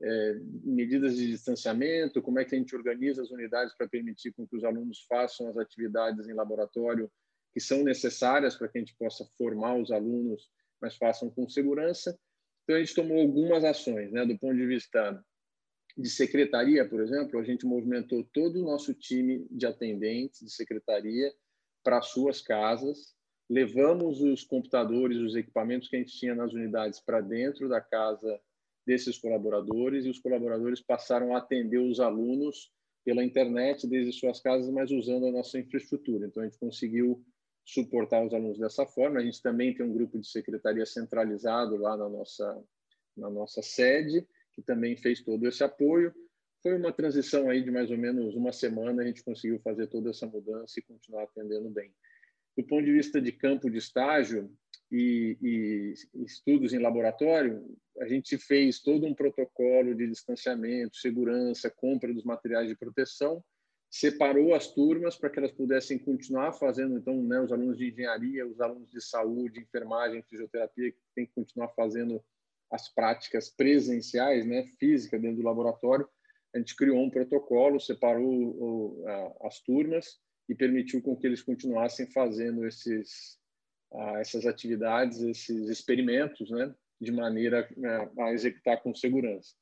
é, 0.00 0.34
medidas 0.62 1.16
de 1.16 1.26
distanciamento, 1.28 2.22
como 2.22 2.38
é 2.38 2.44
que 2.44 2.54
a 2.54 2.58
gente 2.58 2.76
organiza 2.76 3.22
as 3.22 3.30
unidades 3.30 3.74
para 3.76 3.88
permitir 3.88 4.32
com 4.32 4.46
que 4.46 4.56
os 4.56 4.64
alunos 4.64 5.04
façam 5.08 5.48
as 5.48 5.56
atividades 5.56 6.28
em 6.28 6.34
laboratório 6.34 7.10
que 7.54 7.60
são 7.60 7.84
necessárias 7.84 8.56
para 8.56 8.68
que 8.68 8.76
a 8.76 8.80
gente 8.80 8.96
possa 8.96 9.24
formar 9.38 9.76
os 9.76 9.92
alunos, 9.92 10.50
mas 10.82 10.96
façam 10.96 11.30
com 11.30 11.48
segurança. 11.48 12.18
Então, 12.64 12.76
a 12.76 12.80
gente 12.80 12.94
tomou 12.94 13.20
algumas 13.20 13.62
ações, 13.62 14.10
né? 14.10 14.26
do 14.26 14.36
ponto 14.36 14.56
de 14.56 14.66
vista 14.66 15.24
de 15.96 16.10
secretaria, 16.10 16.86
por 16.88 17.00
exemplo, 17.00 17.38
a 17.38 17.44
gente 17.44 17.64
movimentou 17.64 18.24
todo 18.32 18.60
o 18.60 18.64
nosso 18.64 18.92
time 18.92 19.46
de 19.48 19.64
atendentes 19.64 20.40
de 20.40 20.50
secretaria 20.50 21.32
para 21.84 22.02
suas 22.02 22.40
casas, 22.40 23.14
levamos 23.48 24.20
os 24.20 24.42
computadores, 24.42 25.18
os 25.18 25.36
equipamentos 25.36 25.88
que 25.88 25.94
a 25.94 25.98
gente 26.00 26.18
tinha 26.18 26.34
nas 26.34 26.52
unidades 26.52 26.98
para 26.98 27.20
dentro 27.20 27.68
da 27.68 27.80
casa 27.80 28.40
desses 28.84 29.16
colaboradores 29.18 30.04
e 30.04 30.10
os 30.10 30.18
colaboradores 30.18 30.80
passaram 30.80 31.34
a 31.34 31.38
atender 31.38 31.78
os 31.78 32.00
alunos 32.00 32.72
pela 33.04 33.22
internet 33.22 33.86
desde 33.86 34.12
suas 34.12 34.40
casas, 34.40 34.68
mas 34.70 34.90
usando 34.90 35.26
a 35.26 35.30
nossa 35.30 35.58
infraestrutura. 35.58 36.26
Então 36.26 36.42
a 36.42 36.46
gente 36.46 36.58
conseguiu 36.58 37.22
suportar 37.64 38.24
os 38.24 38.32
alunos 38.32 38.58
dessa 38.58 38.86
forma. 38.86 39.20
A 39.20 39.24
gente 39.24 39.42
também 39.42 39.74
tem 39.74 39.84
um 39.84 39.92
grupo 39.92 40.18
de 40.18 40.28
secretaria 40.28 40.84
centralizado 40.84 41.76
lá 41.76 41.96
na 41.96 42.08
nossa 42.08 42.62
na 43.16 43.30
nossa 43.30 43.62
sede 43.62 44.26
que 44.54 44.62
também 44.62 44.96
fez 44.96 45.20
todo 45.20 45.46
esse 45.46 45.62
apoio. 45.62 46.14
Foi 46.62 46.76
uma 46.76 46.92
transição 46.92 47.50
aí 47.50 47.62
de 47.62 47.70
mais 47.70 47.90
ou 47.90 47.98
menos 47.98 48.34
uma 48.34 48.52
semana, 48.52 49.02
a 49.02 49.06
gente 49.06 49.22
conseguiu 49.22 49.60
fazer 49.60 49.88
toda 49.88 50.10
essa 50.10 50.26
mudança 50.26 50.78
e 50.78 50.82
continuar 50.82 51.24
atendendo 51.24 51.68
bem. 51.68 51.92
Do 52.56 52.64
ponto 52.64 52.84
de 52.84 52.92
vista 52.92 53.20
de 53.20 53.32
campo 53.32 53.68
de 53.68 53.78
estágio 53.78 54.50
e, 54.90 55.36
e 55.42 55.94
estudos 56.24 56.72
em 56.72 56.78
laboratório, 56.78 57.66
a 57.98 58.06
gente 58.06 58.38
fez 58.38 58.80
todo 58.80 59.06
um 59.06 59.14
protocolo 59.14 59.94
de 59.94 60.06
distanciamento, 60.06 60.96
segurança, 60.96 61.68
compra 61.68 62.14
dos 62.14 62.24
materiais 62.24 62.68
de 62.68 62.76
proteção, 62.76 63.44
separou 63.94 64.52
as 64.56 64.66
turmas 64.66 65.14
para 65.14 65.30
que 65.30 65.38
elas 65.38 65.52
pudessem 65.52 65.96
continuar 65.96 66.52
fazendo, 66.52 66.98
então, 66.98 67.22
né, 67.22 67.40
os 67.40 67.52
alunos 67.52 67.78
de 67.78 67.92
engenharia, 67.92 68.44
os 68.44 68.60
alunos 68.60 68.90
de 68.90 69.00
saúde, 69.00 69.60
enfermagem, 69.60 70.20
fisioterapia, 70.28 70.90
que 70.90 70.98
tem 71.14 71.24
que 71.24 71.32
continuar 71.32 71.68
fazendo 71.76 72.20
as 72.72 72.92
práticas 72.92 73.48
presenciais, 73.50 74.44
né, 74.44 74.66
física 74.80 75.16
dentro 75.16 75.36
do 75.36 75.44
laboratório, 75.44 76.08
a 76.52 76.58
gente 76.58 76.74
criou 76.74 76.98
um 76.98 77.08
protocolo, 77.08 77.78
separou 77.78 78.26
o, 78.26 79.04
a, 79.06 79.46
as 79.46 79.60
turmas 79.60 80.18
e 80.48 80.56
permitiu 80.56 81.00
com 81.00 81.16
que 81.16 81.28
eles 81.28 81.40
continuassem 81.40 82.10
fazendo 82.10 82.66
esses, 82.66 83.38
a, 83.92 84.18
essas 84.18 84.44
atividades, 84.44 85.20
esses 85.20 85.68
experimentos, 85.68 86.50
né, 86.50 86.74
de 87.00 87.12
maneira 87.12 87.68
a, 88.18 88.24
a 88.24 88.32
executar 88.32 88.82
com 88.82 88.92
segurança. 88.92 89.54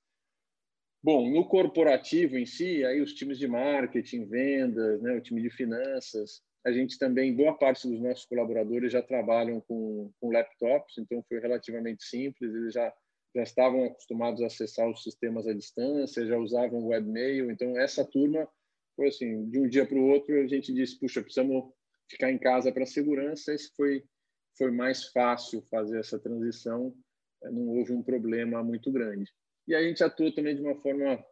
Bom, 1.02 1.28
no 1.30 1.48
corporativo 1.48 2.38
em 2.38 2.46
si, 2.46 2.84
aí 2.84 3.00
os 3.00 3.12
times 3.12 3.38
de 3.38 3.48
marketing, 3.48 4.26
vendas, 4.26 5.02
né, 5.02 5.14
o 5.14 5.20
time 5.20 5.42
de 5.42 5.50
finanças, 5.50 6.40
a 6.64 6.70
gente 6.70 6.96
também, 6.96 7.34
boa 7.34 7.58
parte 7.58 7.88
dos 7.88 8.00
nossos 8.00 8.24
colaboradores 8.24 8.92
já 8.92 9.02
trabalham 9.02 9.60
com, 9.60 10.12
com 10.20 10.30
laptops, 10.30 10.98
então 10.98 11.24
foi 11.28 11.40
relativamente 11.40 12.04
simples, 12.04 12.54
eles 12.54 12.72
já 12.72 12.92
já 13.34 13.42
estavam 13.42 13.84
acostumados 13.84 14.42
a 14.42 14.46
acessar 14.46 14.88
os 14.88 15.02
sistemas 15.02 15.46
à 15.46 15.54
distância, 15.54 16.26
já 16.26 16.36
usavam 16.36 16.86
webmail. 16.86 17.50
Então, 17.50 17.78
essa 17.78 18.04
turma 18.04 18.46
foi 18.94 19.08
assim, 19.08 19.48
de 19.48 19.58
um 19.58 19.68
dia 19.68 19.86
para 19.86 19.96
o 19.96 20.08
outro, 20.08 20.38
a 20.38 20.46
gente 20.46 20.72
disse, 20.72 20.98
puxa, 20.98 21.22
precisamos 21.22 21.72
ficar 22.10 22.30
em 22.30 22.38
casa 22.38 22.70
para 22.70 22.84
segurança. 22.84 23.54
Esse 23.54 23.74
foi, 23.74 24.04
foi 24.56 24.70
mais 24.70 25.08
fácil 25.08 25.62
fazer 25.70 25.98
essa 25.98 26.18
transição, 26.18 26.94
eh, 27.42 27.50
não 27.50 27.68
houve 27.68 27.92
um 27.92 28.02
problema 28.02 28.62
muito 28.62 28.92
grande. 28.92 29.32
E 29.66 29.74
a 29.74 29.82
gente 29.82 30.02
atuou 30.02 30.32
também 30.32 30.54
de 30.54 30.62
uma 30.62 30.74
forma 30.76 31.24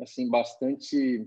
assim 0.00 0.28
bastante 0.28 1.26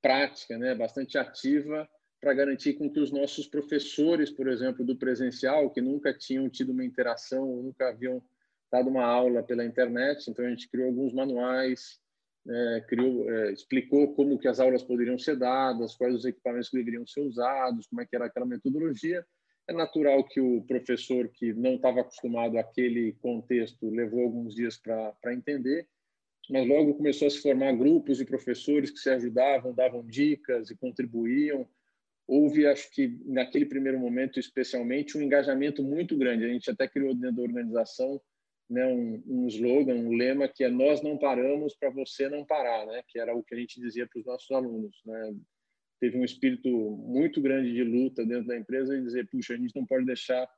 prática, 0.00 0.58
né, 0.58 0.74
bastante 0.74 1.16
ativa 1.18 1.88
para 2.20 2.34
garantir 2.34 2.74
com 2.74 2.88
que 2.88 3.00
os 3.00 3.10
nossos 3.10 3.48
professores, 3.48 4.30
por 4.30 4.48
exemplo, 4.48 4.84
do 4.84 4.96
presencial, 4.96 5.70
que 5.70 5.80
nunca 5.80 6.16
tinham 6.16 6.48
tido 6.48 6.70
uma 6.70 6.84
interação, 6.84 7.44
nunca 7.62 7.88
haviam 7.88 8.22
dado 8.70 8.88
uma 8.88 9.04
aula 9.04 9.42
pela 9.42 9.64
internet, 9.64 10.30
então 10.30 10.44
a 10.44 10.48
gente 10.48 10.68
criou 10.68 10.86
alguns 10.86 11.12
manuais, 11.12 12.00
é, 12.48 12.80
criou, 12.88 13.28
é, 13.28 13.52
explicou 13.52 14.14
como 14.14 14.38
que 14.38 14.46
as 14.46 14.60
aulas 14.60 14.84
poderiam 14.84 15.18
ser 15.18 15.36
dadas, 15.36 15.96
quais 15.96 16.14
os 16.14 16.24
equipamentos 16.24 16.68
que 16.68 16.76
deveriam 16.76 17.06
ser 17.06 17.20
usados, 17.20 17.86
como 17.88 18.00
é 18.00 18.06
que 18.06 18.14
era 18.14 18.26
aquela 18.26 18.46
metodologia. 18.46 19.26
É 19.68 19.72
natural 19.72 20.24
que 20.24 20.40
o 20.40 20.62
professor 20.62 21.28
que 21.28 21.52
não 21.52 21.76
estava 21.76 22.00
acostumado 22.00 22.58
àquele 22.58 23.12
contexto 23.14 23.88
levou 23.90 24.24
alguns 24.24 24.54
dias 24.54 24.76
para 24.76 25.32
entender, 25.32 25.86
mas 26.50 26.66
logo 26.66 26.94
começou 26.94 27.28
a 27.28 27.30
se 27.30 27.40
formar 27.40 27.72
grupos 27.72 28.18
de 28.18 28.24
professores 28.24 28.90
que 28.90 28.98
se 28.98 29.08
ajudavam, 29.08 29.72
davam 29.72 30.04
dicas 30.04 30.70
e 30.70 30.76
contribuíam. 30.76 31.66
Houve, 32.26 32.66
acho 32.66 32.90
que 32.90 33.16
naquele 33.24 33.66
primeiro 33.66 33.98
momento, 33.98 34.40
especialmente, 34.40 35.16
um 35.16 35.22
engajamento 35.22 35.82
muito 35.82 36.16
grande. 36.16 36.44
A 36.44 36.48
gente 36.48 36.70
até 36.70 36.88
criou 36.88 37.14
dentro 37.14 37.36
da 37.36 37.42
organização 37.42 38.20
né, 38.68 38.86
um, 38.86 39.22
um 39.26 39.46
slogan, 39.46 39.94
um 39.94 40.12
lema 40.16 40.48
que 40.48 40.64
é 40.64 40.68
nós 40.68 41.02
não 41.02 41.18
paramos 41.18 41.76
para 41.76 41.90
você 41.90 42.28
não 42.28 42.44
parar, 42.44 42.86
né, 42.86 43.02
que 43.06 43.18
era 43.18 43.34
o 43.34 43.42
que 43.42 43.54
a 43.54 43.58
gente 43.58 43.80
dizia 43.80 44.06
para 44.06 44.18
os 44.18 44.26
nossos 44.26 44.50
alunos. 44.50 45.00
Né. 45.04 45.34
Teve 46.02 46.18
um 46.18 46.24
espírito 46.24 46.68
muito 46.68 47.40
grande 47.40 47.72
de 47.72 47.84
luta 47.84 48.26
dentro 48.26 48.48
da 48.48 48.56
empresa 48.56 48.98
e 48.98 49.02
dizer, 49.02 49.28
puxa, 49.28 49.54
a 49.54 49.56
gente 49.56 49.76
não 49.76 49.86
pode 49.86 50.04
deixar 50.04 50.50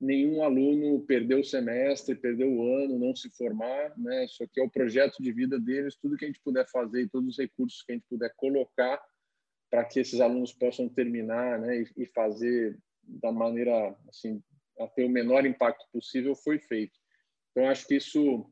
nenhum 0.00 0.42
aluno 0.42 1.04
perder 1.04 1.34
o 1.34 1.44
semestre, 1.44 2.14
perder 2.14 2.46
o 2.46 2.62
ano, 2.78 2.98
não 2.98 3.14
se 3.14 3.28
formar, 3.36 3.92
né? 3.98 4.24
Isso 4.24 4.42
aqui 4.42 4.58
é 4.58 4.62
o 4.62 4.70
projeto 4.70 5.22
de 5.22 5.30
vida 5.32 5.60
deles, 5.60 5.98
tudo 6.00 6.16
que 6.16 6.24
a 6.24 6.28
gente 6.28 6.40
puder 6.40 6.66
fazer 6.70 7.02
e 7.02 7.08
todos 7.10 7.28
os 7.28 7.38
recursos 7.38 7.82
que 7.82 7.92
a 7.92 7.94
gente 7.94 8.06
puder 8.08 8.32
colocar 8.36 8.98
para 9.70 9.84
que 9.84 10.00
esses 10.00 10.18
alunos 10.18 10.54
possam 10.54 10.88
terminar, 10.88 11.58
né, 11.60 11.84
e, 11.94 12.06
fazer 12.06 12.78
da 13.02 13.30
maneira 13.30 13.94
assim 14.08 14.42
a 14.80 14.86
ter 14.86 15.04
o 15.04 15.10
menor 15.10 15.44
impacto 15.44 15.84
possível 15.92 16.34
foi 16.34 16.58
feito. 16.58 16.98
Então, 17.50 17.68
acho 17.68 17.86
que 17.86 17.96
isso 17.96 18.50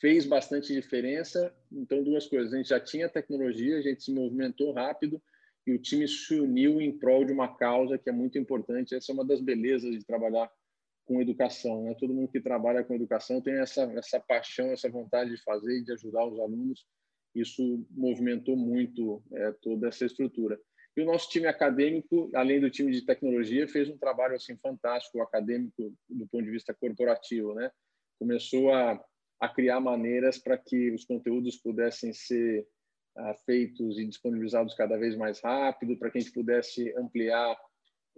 fez 0.00 0.26
bastante 0.26 0.72
diferença. 0.72 1.54
Então, 1.70 2.02
duas 2.02 2.26
coisas: 2.26 2.52
a 2.52 2.56
gente 2.56 2.70
já 2.70 2.80
tinha 2.80 3.08
tecnologia, 3.08 3.78
a 3.78 3.80
gente 3.80 4.02
se 4.02 4.12
movimentou 4.12 4.72
rápido 4.72 5.22
e 5.66 5.72
o 5.72 5.78
time 5.78 6.08
se 6.08 6.40
uniu 6.40 6.80
em 6.80 6.96
prol 6.98 7.24
de 7.24 7.32
uma 7.32 7.56
causa 7.56 7.98
que 7.98 8.08
é 8.08 8.12
muito 8.12 8.38
importante. 8.38 8.94
Essa 8.94 9.12
é 9.12 9.14
uma 9.14 9.24
das 9.24 9.40
belezas 9.40 9.92
de 9.92 10.04
trabalhar 10.04 10.50
com 11.04 11.20
educação. 11.20 11.84
Né? 11.84 11.94
Todo 11.94 12.14
mundo 12.14 12.30
que 12.30 12.40
trabalha 12.40 12.82
com 12.82 12.94
educação 12.94 13.40
tem 13.40 13.54
essa, 13.54 13.82
essa 13.92 14.18
paixão, 14.18 14.72
essa 14.72 14.88
vontade 14.88 15.30
de 15.30 15.42
fazer 15.42 15.78
e 15.78 15.84
de 15.84 15.92
ajudar 15.92 16.26
os 16.26 16.38
alunos. 16.40 16.84
Isso 17.34 17.86
movimentou 17.90 18.56
muito 18.56 19.22
é, 19.32 19.52
toda 19.62 19.88
essa 19.88 20.04
estrutura. 20.04 20.60
E 20.96 21.00
o 21.00 21.06
nosso 21.06 21.30
time 21.30 21.46
acadêmico, 21.46 22.30
além 22.34 22.60
do 22.60 22.68
time 22.68 22.92
de 22.92 23.06
tecnologia, 23.06 23.66
fez 23.66 23.88
um 23.88 23.96
trabalho 23.96 24.34
assim 24.34 24.56
fantástico 24.56 25.22
acadêmico 25.22 25.94
do 26.08 26.26
ponto 26.26 26.44
de 26.44 26.50
vista 26.50 26.74
corporativo, 26.74 27.54
né? 27.54 27.70
começou 28.18 28.72
a, 28.72 29.02
a 29.40 29.48
criar 29.48 29.80
maneiras 29.80 30.38
para 30.38 30.56
que 30.56 30.92
os 30.92 31.04
conteúdos 31.04 31.56
pudessem 31.56 32.12
ser 32.12 32.66
feitos 33.44 33.98
e 33.98 34.06
disponibilizados 34.06 34.74
cada 34.74 34.96
vez 34.96 35.16
mais 35.16 35.40
rápido, 35.40 35.96
para 35.96 36.10
que 36.10 36.18
a 36.18 36.20
gente 36.20 36.32
pudesse 36.32 36.92
ampliar 36.96 37.56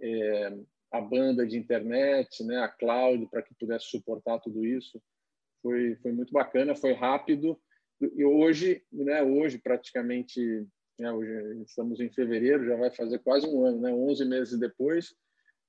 é, 0.01 0.57
a 0.91 1.01
banda 1.01 1.45
de 1.45 1.57
internet, 1.57 2.43
né, 2.43 2.57
a 2.59 2.67
cloud, 2.67 3.27
para 3.27 3.41
que 3.41 3.53
pudesse 3.55 3.85
suportar 3.85 4.39
tudo 4.39 4.65
isso. 4.65 5.01
Foi, 5.61 5.95
foi 5.97 6.11
muito 6.11 6.31
bacana, 6.31 6.75
foi 6.75 6.93
rápido. 6.93 7.59
E 8.01 8.23
hoje, 8.23 8.83
né, 8.91 9.23
hoje 9.23 9.57
praticamente, 9.57 10.41
né, 10.97 11.11
hoje 11.11 11.63
estamos 11.63 11.99
em 11.99 12.09
fevereiro, 12.09 12.65
já 12.65 12.75
vai 12.75 12.91
fazer 12.91 13.19
quase 13.19 13.47
um 13.47 13.65
ano, 13.65 13.81
né, 13.81 13.93
11 13.93 14.25
meses 14.25 14.59
depois, 14.59 15.13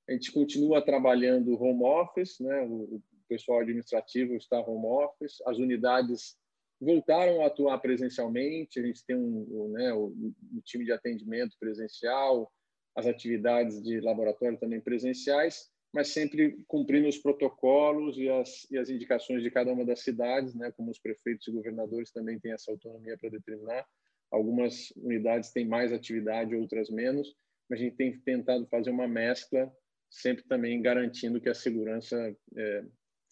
a 0.07 0.13
gente 0.13 0.31
continua 0.31 0.81
trabalhando 0.81 1.61
home 1.61 1.83
office, 1.83 2.39
né, 2.39 2.61
o, 2.61 3.01
pessoal 3.27 3.59
administrativo 3.59 4.35
está 4.35 4.57
home 4.57 4.85
office, 4.85 5.41
as 5.45 5.57
unidades 5.57 6.37
voltaram 6.79 7.41
a 7.41 7.47
atuar 7.47 7.77
presencialmente, 7.79 8.79
a 8.79 8.83
gente 8.83 9.05
tem 9.05 9.15
um, 9.15 9.47
um, 9.49 9.71
né, 9.71 9.93
o, 9.93 10.07
um 10.07 10.61
time 10.63 10.85
de 10.85 10.91
atendimento 10.91 11.55
presencial, 11.59 12.51
as 12.95 13.05
atividades 13.05 13.81
de 13.81 13.99
laboratório 13.99 14.57
também 14.57 14.81
presenciais, 14.81 15.69
mas 15.93 16.09
sempre 16.09 16.57
cumprindo 16.67 17.07
os 17.07 17.17
protocolos 17.17 18.17
e 18.17 18.29
as, 18.29 18.69
e 18.69 18.77
as 18.77 18.89
indicações 18.89 19.41
de 19.41 19.49
cada 19.49 19.71
uma 19.71 19.85
das 19.85 20.01
cidades, 20.01 20.53
né, 20.53 20.71
como 20.71 20.91
os 20.91 20.99
prefeitos 20.99 21.47
e 21.47 21.51
governadores 21.51 22.11
também 22.11 22.39
têm 22.39 22.51
essa 22.51 22.71
autonomia 22.71 23.17
para 23.17 23.29
determinar. 23.29 23.85
Algumas 24.29 24.91
unidades 24.97 25.51
têm 25.51 25.65
mais 25.65 25.93
atividade, 25.93 26.55
outras 26.55 26.89
menos, 26.89 27.33
mas 27.69 27.79
a 27.79 27.83
gente 27.83 27.95
tem 27.95 28.19
tentado 28.19 28.67
fazer 28.67 28.89
uma 28.89 29.07
mescla, 29.07 29.71
sempre 30.09 30.43
também 30.43 30.81
garantindo 30.81 31.39
que 31.39 31.49
a 31.49 31.55
segurança 31.55 32.35
é, 32.55 32.83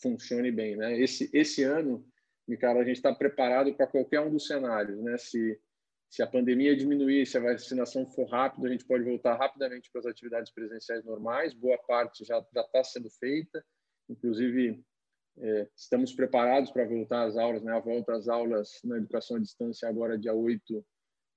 funcione 0.02 0.52
bem. 0.52 0.76
Né? 0.76 1.00
Esse, 1.00 1.30
esse 1.34 1.64
ano, 1.64 2.06
Ricardo, 2.48 2.80
a 2.80 2.84
gente 2.84 2.98
está 2.98 3.14
preparado 3.14 3.74
para 3.74 3.88
qualquer 3.88 4.22
um 4.22 4.30
dos 4.30 4.48
cenários. 4.48 5.02
Né? 5.02 5.18
Se, 5.18 5.60
se 6.10 6.22
a 6.22 6.28
pandemia 6.28 6.76
diminuir, 6.76 7.26
se 7.26 7.38
a 7.38 7.42
vacinação 7.42 8.06
for 8.06 8.28
rápida, 8.30 8.68
a 8.68 8.72
gente 8.72 8.86
pode 8.86 9.04
voltar 9.04 9.36
rapidamente 9.36 9.90
para 9.92 10.00
as 10.00 10.06
atividades 10.06 10.52
presenciais 10.52 11.04
normais. 11.04 11.54
Boa 11.54 11.78
parte 11.78 12.24
já 12.24 12.40
está 12.40 12.84
sendo 12.84 13.10
feita. 13.10 13.64
Inclusive, 14.10 14.84
é, 15.38 15.68
estamos 15.76 16.14
preparados 16.14 16.72
para 16.72 16.88
voltar 16.88 17.24
às 17.24 17.36
aulas, 17.36 17.64
né? 17.64 17.74
A 17.74 17.80
volta 17.80 18.14
às 18.14 18.28
aulas 18.28 18.80
na 18.84 18.98
educação 18.98 19.38
à 19.38 19.40
distância 19.40 19.90
agora 19.90 20.18
dia 20.18 20.34
8 20.34 20.86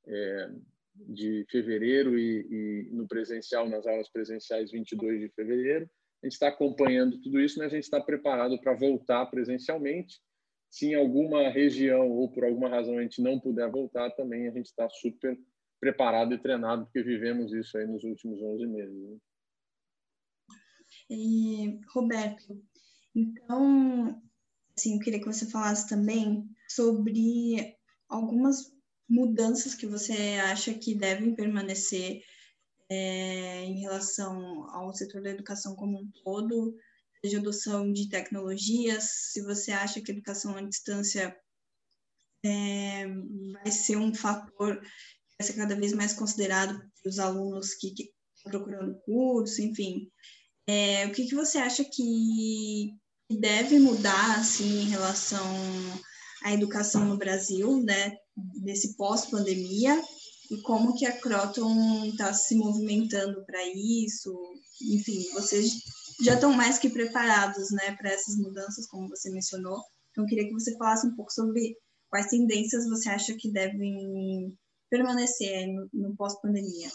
é, 0.07 0.51
de 0.95 1.45
fevereiro 1.51 2.19
e, 2.19 2.47
e, 2.51 2.91
no 2.93 3.07
presencial, 3.09 3.69
nas 3.69 3.87
aulas 3.87 4.09
presenciais 4.11 4.71
22 4.71 5.21
de 5.21 5.29
fevereiro. 5.31 5.89
A 6.23 6.27
gente 6.27 6.35
está 6.35 6.49
acompanhando 6.49 7.21
tudo 7.21 7.41
isso, 7.41 7.59
mas 7.59 7.73
a 7.73 7.75
gente 7.75 7.85
está 7.85 8.01
preparado 8.01 8.59
para 8.61 8.75
voltar 8.75 9.27
presencialmente. 9.27 10.21
Se 10.71 10.87
em 10.87 10.95
alguma 10.95 11.49
região 11.49 12.11
ou 12.11 12.31
por 12.31 12.45
alguma 12.45 12.69
razão 12.69 12.99
a 12.99 13.03
gente 13.03 13.23
não 13.23 13.41
puder 13.41 13.71
voltar, 13.71 14.11
também 14.11 14.47
a 14.47 14.53
gente 14.53 14.67
está 14.67 14.89
super 14.89 15.39
preparado 15.81 16.35
e 16.35 16.39
treinado, 16.39 16.85
porque 16.85 17.03
vivemos 17.03 17.53
isso 17.53 17.79
aí 17.79 17.87
nos 17.87 18.05
últimos 18.05 18.41
11 18.43 18.67
meses. 18.67 19.03
Né? 19.09 19.17
E, 21.11 21.81
Roberto, 21.93 22.61
então, 23.15 24.21
assim, 24.77 24.95
eu 24.95 25.01
queria 25.01 25.21
que 25.21 25.27
você 25.27 25.47
falasse 25.47 25.89
também 25.89 26.49
sobre 26.69 27.77
algumas 28.09 28.73
mudanças 29.09 29.75
que 29.75 29.87
você 29.87 30.39
acha 30.43 30.75
que 30.75 30.95
devem 30.95 31.35
permanecer 31.35 32.23
é, 32.91 33.65
em 33.65 33.81
relação 33.81 34.69
ao 34.71 34.93
setor 34.93 35.23
da 35.23 35.31
educação 35.31 35.75
como 35.75 35.99
um 35.99 36.11
todo, 36.23 36.77
seja 37.21 37.39
adoção 37.39 37.93
de 37.93 38.09
tecnologias, 38.09 39.05
se 39.33 39.43
você 39.43 39.73
acha 39.73 40.01
que 40.01 40.13
educação 40.13 40.57
à 40.57 40.63
distância 40.63 41.37
é, 42.45 43.07
vai 43.53 43.71
ser 43.71 43.97
um 43.97 44.15
fator 44.15 44.81
que 44.81 45.37
vai 45.39 45.47
ser 45.47 45.55
cada 45.55 45.75
vez 45.75 45.93
mais 45.93 46.13
considerado 46.13 46.81
pelos 47.03 47.19
alunos 47.19 47.75
que, 47.75 47.91
que 47.91 48.11
estão 48.37 48.53
procurando 48.53 49.01
curso, 49.01 49.61
enfim. 49.63 50.11
É, 50.67 51.07
o 51.07 51.13
que, 51.13 51.27
que 51.27 51.35
você 51.35 51.59
acha 51.59 51.85
que 51.85 52.95
deve 53.31 53.79
mudar 53.79 54.39
assim 54.39 54.83
em 54.83 54.89
relação 54.89 55.47
à 56.43 56.53
educação 56.53 57.05
no 57.05 57.17
Brasil, 57.17 57.83
né, 57.83 58.17
nesse 58.63 58.97
pós-pandemia 58.97 60.03
e 60.51 60.57
como 60.63 60.95
que 60.95 61.05
a 61.05 61.19
Croton 61.21 62.07
está 62.07 62.33
se 62.33 62.55
movimentando 62.55 63.45
para 63.45 63.63
isso? 63.67 64.35
Enfim, 64.81 65.29
vocês 65.33 65.83
já 66.21 66.35
estão 66.35 66.53
mais 66.53 66.79
que 66.79 66.91
preparados, 66.91 67.71
né, 67.71 67.95
para 67.97 68.11
essas 68.11 68.37
mudanças, 68.37 68.87
como 68.87 69.09
você 69.09 69.31
mencionou. 69.31 69.83
Então, 70.11 70.27
queria 70.27 70.47
que 70.47 70.53
você 70.53 70.77
falasse 70.77 71.07
um 71.07 71.15
pouco 71.15 71.33
sobre 71.33 71.77
quais 72.09 72.29
tendências 72.29 72.89
você 72.89 73.09
acha 73.09 73.35
que 73.37 73.51
devem 73.53 74.57
permanecer 74.91 75.67
no, 75.69 75.89
no 75.93 76.17
pós-pandemia. 76.17 76.89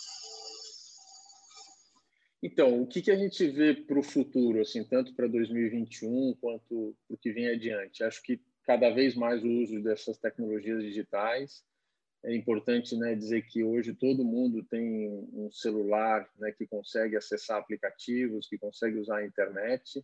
Então, 2.41 2.81
o 2.81 2.85
que, 2.85 3.01
que 3.01 3.11
a 3.11 3.15
gente 3.15 3.47
vê 3.51 3.73
para 3.73 3.97
o 3.97 4.03
futuro, 4.03 4.59
assim, 4.59 4.83
tanto 4.83 5.15
para 5.15 5.27
2021 5.27 6.35
quanto 6.41 6.93
para 7.07 7.15
o 7.15 7.17
que 7.17 7.31
vem 7.31 7.47
adiante? 7.47 8.03
Acho 8.03 8.21
que 8.21 8.41
cada 8.65 8.89
vez 8.89 9.15
mais 9.15 9.41
o 9.43 9.47
uso 9.47 9.81
dessas 9.81 10.17
tecnologias 10.17 10.83
digitais. 10.83 11.63
É 12.25 12.35
importante 12.35 12.95
né, 12.95 13.15
dizer 13.15 13.43
que 13.43 13.63
hoje 13.63 13.93
todo 13.93 14.23
mundo 14.23 14.63
tem 14.63 15.09
um 15.33 15.51
celular 15.51 16.29
né, 16.37 16.51
que 16.51 16.65
consegue 16.65 17.17
acessar 17.17 17.57
aplicativos, 17.57 18.47
que 18.47 18.57
consegue 18.57 18.97
usar 18.97 19.17
a 19.17 19.25
internet. 19.25 20.03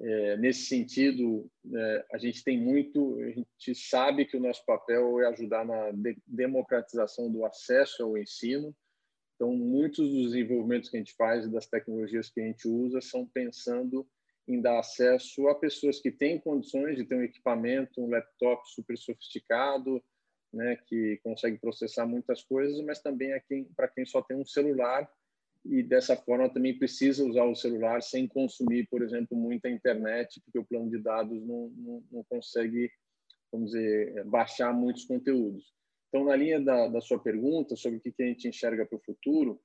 É, 0.00 0.36
nesse 0.38 0.64
sentido, 0.64 1.50
é, 1.74 2.06
a 2.14 2.18
gente 2.18 2.42
tem 2.42 2.58
muito, 2.58 3.18
a 3.20 3.30
gente 3.30 3.74
sabe 3.74 4.24
que 4.24 4.36
o 4.36 4.40
nosso 4.40 4.64
papel 4.64 5.20
é 5.20 5.26
ajudar 5.26 5.64
na 5.66 5.90
de 5.90 6.16
democratização 6.26 7.30
do 7.30 7.44
acesso 7.44 8.02
ao 8.02 8.16
ensino, 8.16 8.74
então, 9.42 9.56
muitos 9.56 10.08
dos 10.08 10.30
desenvolvimentos 10.30 10.88
que 10.88 10.96
a 10.96 11.00
gente 11.00 11.16
faz 11.16 11.44
e 11.44 11.50
das 11.50 11.66
tecnologias 11.66 12.30
que 12.30 12.40
a 12.40 12.44
gente 12.44 12.68
usa 12.68 13.00
são 13.00 13.26
pensando 13.26 14.06
em 14.46 14.60
dar 14.60 14.78
acesso 14.78 15.48
a 15.48 15.54
pessoas 15.56 15.98
que 15.98 16.12
têm 16.12 16.38
condições 16.38 16.96
de 16.96 17.04
ter 17.04 17.16
um 17.16 17.24
equipamento, 17.24 18.00
um 18.00 18.08
laptop 18.08 18.62
super 18.70 18.96
sofisticado, 18.96 20.00
né, 20.52 20.76
que 20.86 21.18
consegue 21.22 21.58
processar 21.58 22.06
muitas 22.06 22.42
coisas, 22.42 22.80
mas 22.84 23.00
também 23.00 23.40
quem, 23.48 23.64
para 23.76 23.88
quem 23.88 24.04
só 24.04 24.20
tem 24.22 24.36
um 24.36 24.44
celular 24.44 25.10
e 25.64 25.82
dessa 25.82 26.16
forma 26.16 26.52
também 26.52 26.76
precisa 26.76 27.24
usar 27.24 27.44
o 27.44 27.54
celular 27.54 28.02
sem 28.02 28.26
consumir, 28.26 28.86
por 28.88 29.02
exemplo, 29.02 29.36
muita 29.36 29.70
internet, 29.70 30.40
porque 30.44 30.58
o 30.58 30.64
plano 30.64 30.90
de 30.90 30.98
dados 30.98 31.40
não, 31.46 31.68
não, 31.76 32.04
não 32.10 32.24
consegue, 32.24 32.90
vamos 33.50 33.70
dizer, 33.70 34.24
baixar 34.24 34.72
muitos 34.72 35.04
conteúdos. 35.04 35.72
Então, 36.08 36.24
na 36.24 36.36
linha 36.36 36.60
da, 36.60 36.88
da 36.88 37.00
sua 37.00 37.18
pergunta 37.18 37.76
sobre 37.76 37.98
o 37.98 38.00
que, 38.00 38.12
que 38.12 38.22
a 38.22 38.26
gente 38.26 38.48
enxerga 38.48 38.84
para 38.84 38.96
o 38.96 39.02
futuro, 39.02 39.60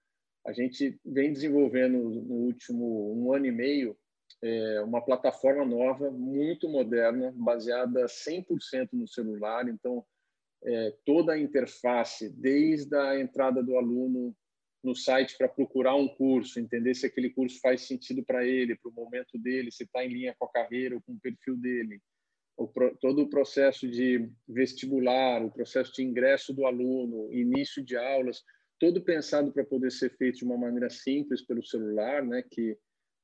a 0.46 0.54
gente 0.54 1.00
vem 1.04 1.34
desenvolvendo 1.34 1.98
no 1.98 2.36
último 2.36 3.14
um 3.14 3.34
ano 3.34 3.48
e 3.48 3.52
meio 3.52 3.98
é, 4.42 4.82
uma 4.82 5.02
plataforma 5.02 5.66
nova, 5.66 6.12
muito 6.12 6.70
moderna, 6.70 7.34
baseada 7.36 8.06
100% 8.06 8.90
no 8.94 9.08
celular. 9.08 9.68
Então, 9.68 10.06
é, 10.64 10.94
toda 11.06 11.34
a 11.34 11.40
interface, 11.40 12.30
desde 12.30 12.96
a 12.96 13.20
entrada 13.20 13.64
do 13.64 13.78
aluno 13.78 14.36
no 14.84 14.96
site 14.96 15.38
para 15.38 15.50
procurar 15.50 15.96
um 15.96 16.08
curso, 16.08 16.60
entender 16.60 16.94
se 16.96 17.06
aquele 17.06 17.30
curso 17.30 17.60
faz 17.60 17.82
sentido 17.82 18.24
para 18.24 18.46
ele, 18.46 18.76
para 18.76 18.90
o 18.90 18.94
momento 18.94 19.38
dele, 19.38 19.72
se 19.72 19.84
está 19.84 20.06
em 20.06 20.10
linha 20.10 20.36
com 20.38 20.46
a 20.46 20.52
carreira 20.52 20.96
ou 20.96 21.02
com 21.02 21.14
o 21.14 21.20
perfil 21.20 21.58
dele, 21.58 22.00
o, 22.58 22.68
todo 23.00 23.24
o 23.24 23.30
processo 23.30 23.88
de 23.88 24.30
vestibular, 24.48 25.44
o 25.44 25.52
processo 25.52 25.94
de 25.94 26.04
ingresso 26.04 26.54
do 26.54 26.66
aluno, 26.66 27.32
início 27.32 27.84
de 27.84 27.96
aulas, 27.96 28.44
todo 28.80 29.04
pensado 29.04 29.52
para 29.52 29.64
poder 29.64 29.92
ser 29.92 30.16
feito 30.18 30.40
de 30.40 30.46
uma 30.46 30.58
maneira 30.58 30.90
simples 30.90 31.42
pelo 31.46 31.64
celular, 31.64 32.24
né? 32.24 32.44
Que 32.50 32.78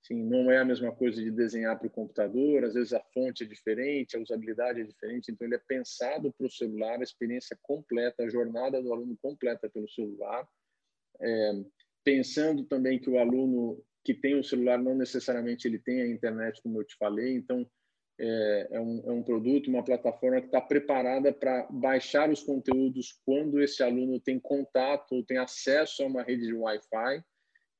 assim, 0.03 0.21
não 0.21 0.51
é 0.51 0.57
a 0.57 0.65
mesma 0.65 0.91
coisa 0.91 1.21
de 1.21 1.31
desenhar 1.31 1.77
para 1.77 1.87
o 1.87 1.91
computador. 1.91 2.63
Às 2.63 2.73
vezes 2.73 2.93
a 2.93 2.99
fonte 3.13 3.43
é 3.43 3.47
diferente, 3.47 4.17
a 4.17 4.19
usabilidade 4.19 4.81
é 4.81 4.83
diferente. 4.83 5.31
Então 5.31 5.47
ele 5.47 5.55
é 5.55 5.61
pensado 5.65 6.31
para 6.33 6.45
o 6.45 6.51
celular, 6.51 6.99
a 6.99 7.03
experiência 7.03 7.57
completa, 7.61 8.23
a 8.23 8.29
jornada 8.29 8.81
do 8.81 8.91
aluno 8.91 9.17
completa 9.21 9.69
pelo 9.69 9.89
celular. 9.89 10.47
É, 11.21 11.51
pensando 12.03 12.65
também 12.65 12.99
que 12.99 13.09
o 13.09 13.17
aluno 13.17 13.81
que 14.03 14.13
tem 14.13 14.37
o 14.37 14.43
celular 14.43 14.77
não 14.77 14.95
necessariamente 14.95 15.67
ele 15.67 15.79
tem 15.79 16.01
a 16.01 16.07
internet, 16.07 16.61
como 16.61 16.81
eu 16.81 16.83
te 16.83 16.95
falei. 16.97 17.35
Então 17.35 17.65
é, 18.19 18.67
é, 18.71 18.79
um, 18.79 19.03
é 19.05 19.11
um 19.11 19.23
produto, 19.23 19.69
uma 19.69 19.83
plataforma 19.83 20.39
que 20.41 20.47
está 20.47 20.61
preparada 20.61 21.33
para 21.33 21.65
baixar 21.71 22.29
os 22.29 22.43
conteúdos 22.43 23.19
quando 23.25 23.61
esse 23.61 23.81
aluno 23.81 24.19
tem 24.19 24.39
contato 24.39 25.15
ou 25.15 25.23
tem 25.23 25.37
acesso 25.37 26.03
a 26.03 26.07
uma 26.07 26.21
rede 26.21 26.45
de 26.45 26.53
Wi-Fi. 26.53 27.23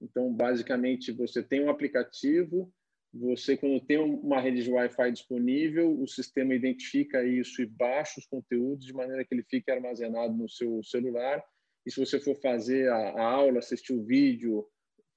Então, 0.04 0.32
basicamente, 0.34 1.12
você 1.12 1.42
tem 1.42 1.64
um 1.64 1.70
aplicativo, 1.70 2.72
você, 3.14 3.56
quando 3.56 3.80
tem 3.80 3.98
uma 3.98 4.42
rede 4.42 4.64
de 4.64 4.72
Wi-Fi 4.72 5.12
disponível, 5.12 6.00
o 6.02 6.08
sistema 6.08 6.54
identifica 6.54 7.24
isso 7.24 7.62
e 7.62 7.66
baixa 7.66 8.20
os 8.20 8.26
conteúdos 8.26 8.86
de 8.86 8.94
maneira 8.94 9.24
que 9.24 9.34
ele 9.34 9.46
fique 9.50 9.72
armazenado 9.72 10.34
no 10.34 10.50
seu 10.50 10.84
celular. 10.84 11.44
E 11.86 11.92
se 11.92 12.00
você 12.00 12.20
for 12.20 12.36
fazer 12.36 12.90
a, 12.90 12.96
a 12.96 13.24
aula, 13.24 13.60
assistir 13.60 13.94
o 13.94 14.04
vídeo, 14.04 14.68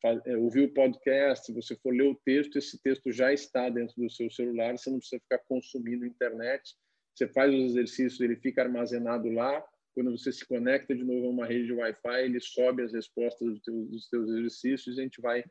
é, 0.04 0.36
ouvir 0.36 0.64
o 0.64 0.74
podcast, 0.74 1.46
se 1.46 1.52
você 1.52 1.74
for 1.76 1.94
ler 1.94 2.08
o 2.08 2.14
texto, 2.14 2.58
esse 2.58 2.80
texto 2.82 3.10
já 3.10 3.32
está 3.32 3.68
dentro 3.70 3.94
do 3.96 4.10
seu 4.10 4.30
celular, 4.30 4.76
você 4.76 4.90
não 4.90 4.98
precisa 4.98 5.20
ficar 5.20 5.38
consumindo 5.48 6.06
internet. 6.06 6.76
Você 7.14 7.26
faz 7.28 7.52
os 7.52 7.70
exercícios, 7.70 8.20
ele 8.20 8.36
fica 8.36 8.62
armazenado 8.62 9.30
lá. 9.30 9.64
Quando 9.96 10.10
você 10.10 10.30
se 10.30 10.46
conecta 10.46 10.94
de 10.94 11.02
novo 11.02 11.26
a 11.26 11.30
uma 11.30 11.46
rede 11.46 11.66
de 11.66 11.72
Wi-Fi, 11.72 12.20
ele 12.22 12.38
sobe 12.38 12.82
as 12.82 12.92
respostas 12.92 13.58
dos 13.64 14.08
teus, 14.10 14.28
exercícios 14.28 14.96
e 14.96 15.00
a 15.00 15.02
gente 15.02 15.22
vai 15.22 15.42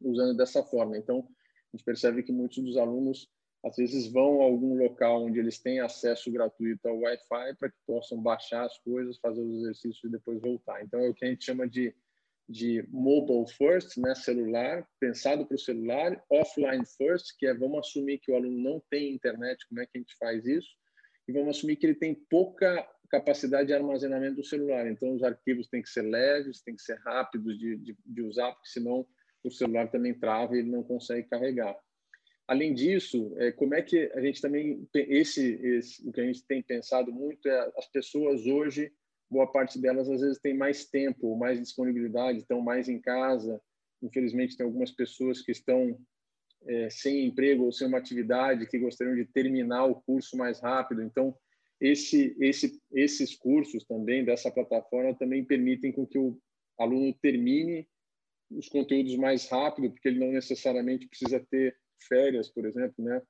usando 0.00 0.34
dessa 0.34 0.62
forma. 0.62 0.96
Então, 0.96 1.18
a 1.18 1.76
gente 1.76 1.84
percebe 1.84 2.22
que 2.22 2.32
muitos 2.32 2.64
dos 2.64 2.78
alunos 2.78 3.28
às 3.62 3.76
vezes 3.76 4.10
vão 4.10 4.40
a 4.40 4.44
algum 4.44 4.78
local 4.78 5.26
onde 5.26 5.38
eles 5.38 5.58
têm 5.58 5.80
acesso 5.80 6.32
gratuito 6.32 6.88
ao 6.88 7.00
Wi-Fi 7.00 7.54
para 7.58 7.70
que 7.70 7.76
possam 7.86 8.22
baixar 8.22 8.64
as 8.64 8.78
coisas, 8.78 9.18
fazer 9.18 9.42
os 9.42 9.58
exercícios 9.58 10.04
e 10.04 10.08
depois 10.08 10.40
voltar. 10.40 10.82
Então, 10.82 10.98
é 11.00 11.08
o 11.10 11.14
que 11.14 11.26
a 11.26 11.28
gente 11.28 11.44
chama 11.44 11.68
de 11.68 11.94
de 12.48 12.86
mobile 12.90 13.44
first, 13.56 13.96
né, 13.96 14.14
celular, 14.14 14.86
pensado 15.00 15.44
para 15.44 15.56
o 15.56 15.58
celular, 15.58 16.22
offline 16.30 16.84
first, 16.96 17.36
que 17.38 17.46
é 17.46 17.54
vamos 17.54 17.80
assumir 17.80 18.18
que 18.18 18.30
o 18.30 18.36
aluno 18.36 18.56
não 18.56 18.82
tem 18.88 19.12
internet, 19.12 19.66
como 19.68 19.80
é 19.80 19.86
que 19.86 19.98
a 19.98 20.00
gente 20.00 20.16
faz 20.16 20.46
isso? 20.46 20.68
E 21.26 21.32
vamos 21.32 21.56
assumir 21.56 21.76
que 21.76 21.86
ele 21.86 21.96
tem 21.96 22.14
pouca 22.30 22.88
capacidade 23.08 23.68
de 23.68 23.74
armazenamento 23.74 24.36
do 24.36 24.44
celular. 24.44 24.86
Então, 24.86 25.14
os 25.14 25.22
arquivos 25.22 25.68
têm 25.68 25.82
que 25.82 25.88
ser 25.88 26.02
leves, 26.02 26.62
têm 26.62 26.76
que 26.76 26.82
ser 26.82 26.98
rápidos 26.98 27.58
de, 27.58 27.76
de, 27.76 27.96
de 28.04 28.22
usar, 28.22 28.52
porque 28.52 28.68
senão 28.68 29.06
o 29.44 29.50
celular 29.50 29.90
também 29.90 30.14
trava 30.14 30.56
e 30.56 30.60
ele 30.60 30.70
não 30.70 30.82
consegue 30.82 31.28
carregar. 31.28 31.76
Além 32.48 32.74
disso, 32.74 33.34
é, 33.38 33.50
como 33.52 33.74
é 33.74 33.82
que 33.82 34.10
a 34.14 34.20
gente 34.20 34.40
também 34.40 34.88
esse, 34.94 35.54
esse 35.62 36.08
o 36.08 36.12
que 36.12 36.20
a 36.20 36.24
gente 36.24 36.46
tem 36.46 36.62
pensado 36.62 37.12
muito 37.12 37.48
é 37.48 37.72
as 37.76 37.86
pessoas 37.90 38.46
hoje 38.46 38.92
boa 39.30 39.50
parte 39.50 39.80
delas 39.80 40.08
às 40.08 40.20
vezes 40.20 40.38
tem 40.38 40.56
mais 40.56 40.84
tempo, 40.86 41.36
mais 41.36 41.60
disponibilidade, 41.60 42.38
estão 42.38 42.60
mais 42.60 42.88
em 42.88 43.00
casa. 43.00 43.60
Infelizmente, 44.02 44.56
tem 44.56 44.64
algumas 44.64 44.90
pessoas 44.90 45.42
que 45.42 45.52
estão 45.52 45.98
é, 46.66 46.90
sem 46.90 47.26
emprego 47.26 47.64
ou 47.64 47.72
sem 47.72 47.86
uma 47.86 47.98
atividade 47.98 48.66
que 48.66 48.78
gostariam 48.78 49.16
de 49.16 49.24
terminar 49.24 49.84
o 49.84 50.00
curso 50.02 50.36
mais 50.36 50.60
rápido. 50.60 51.02
Então, 51.02 51.36
esse, 51.80 52.36
esse, 52.40 52.80
esses 52.92 53.36
cursos 53.36 53.84
também 53.84 54.24
dessa 54.24 54.50
plataforma 54.50 55.14
também 55.14 55.44
permitem 55.44 55.92
com 55.92 56.06
que 56.06 56.18
o 56.18 56.38
aluno 56.78 57.12
termine 57.20 57.88
os 58.50 58.68
conteúdos 58.68 59.16
mais 59.16 59.48
rápido, 59.48 59.90
porque 59.90 60.08
ele 60.08 60.20
não 60.20 60.32
necessariamente 60.32 61.08
precisa 61.08 61.44
ter 61.50 61.76
férias, 62.08 62.48
por 62.48 62.64
exemplo, 62.64 63.04
né? 63.04 63.20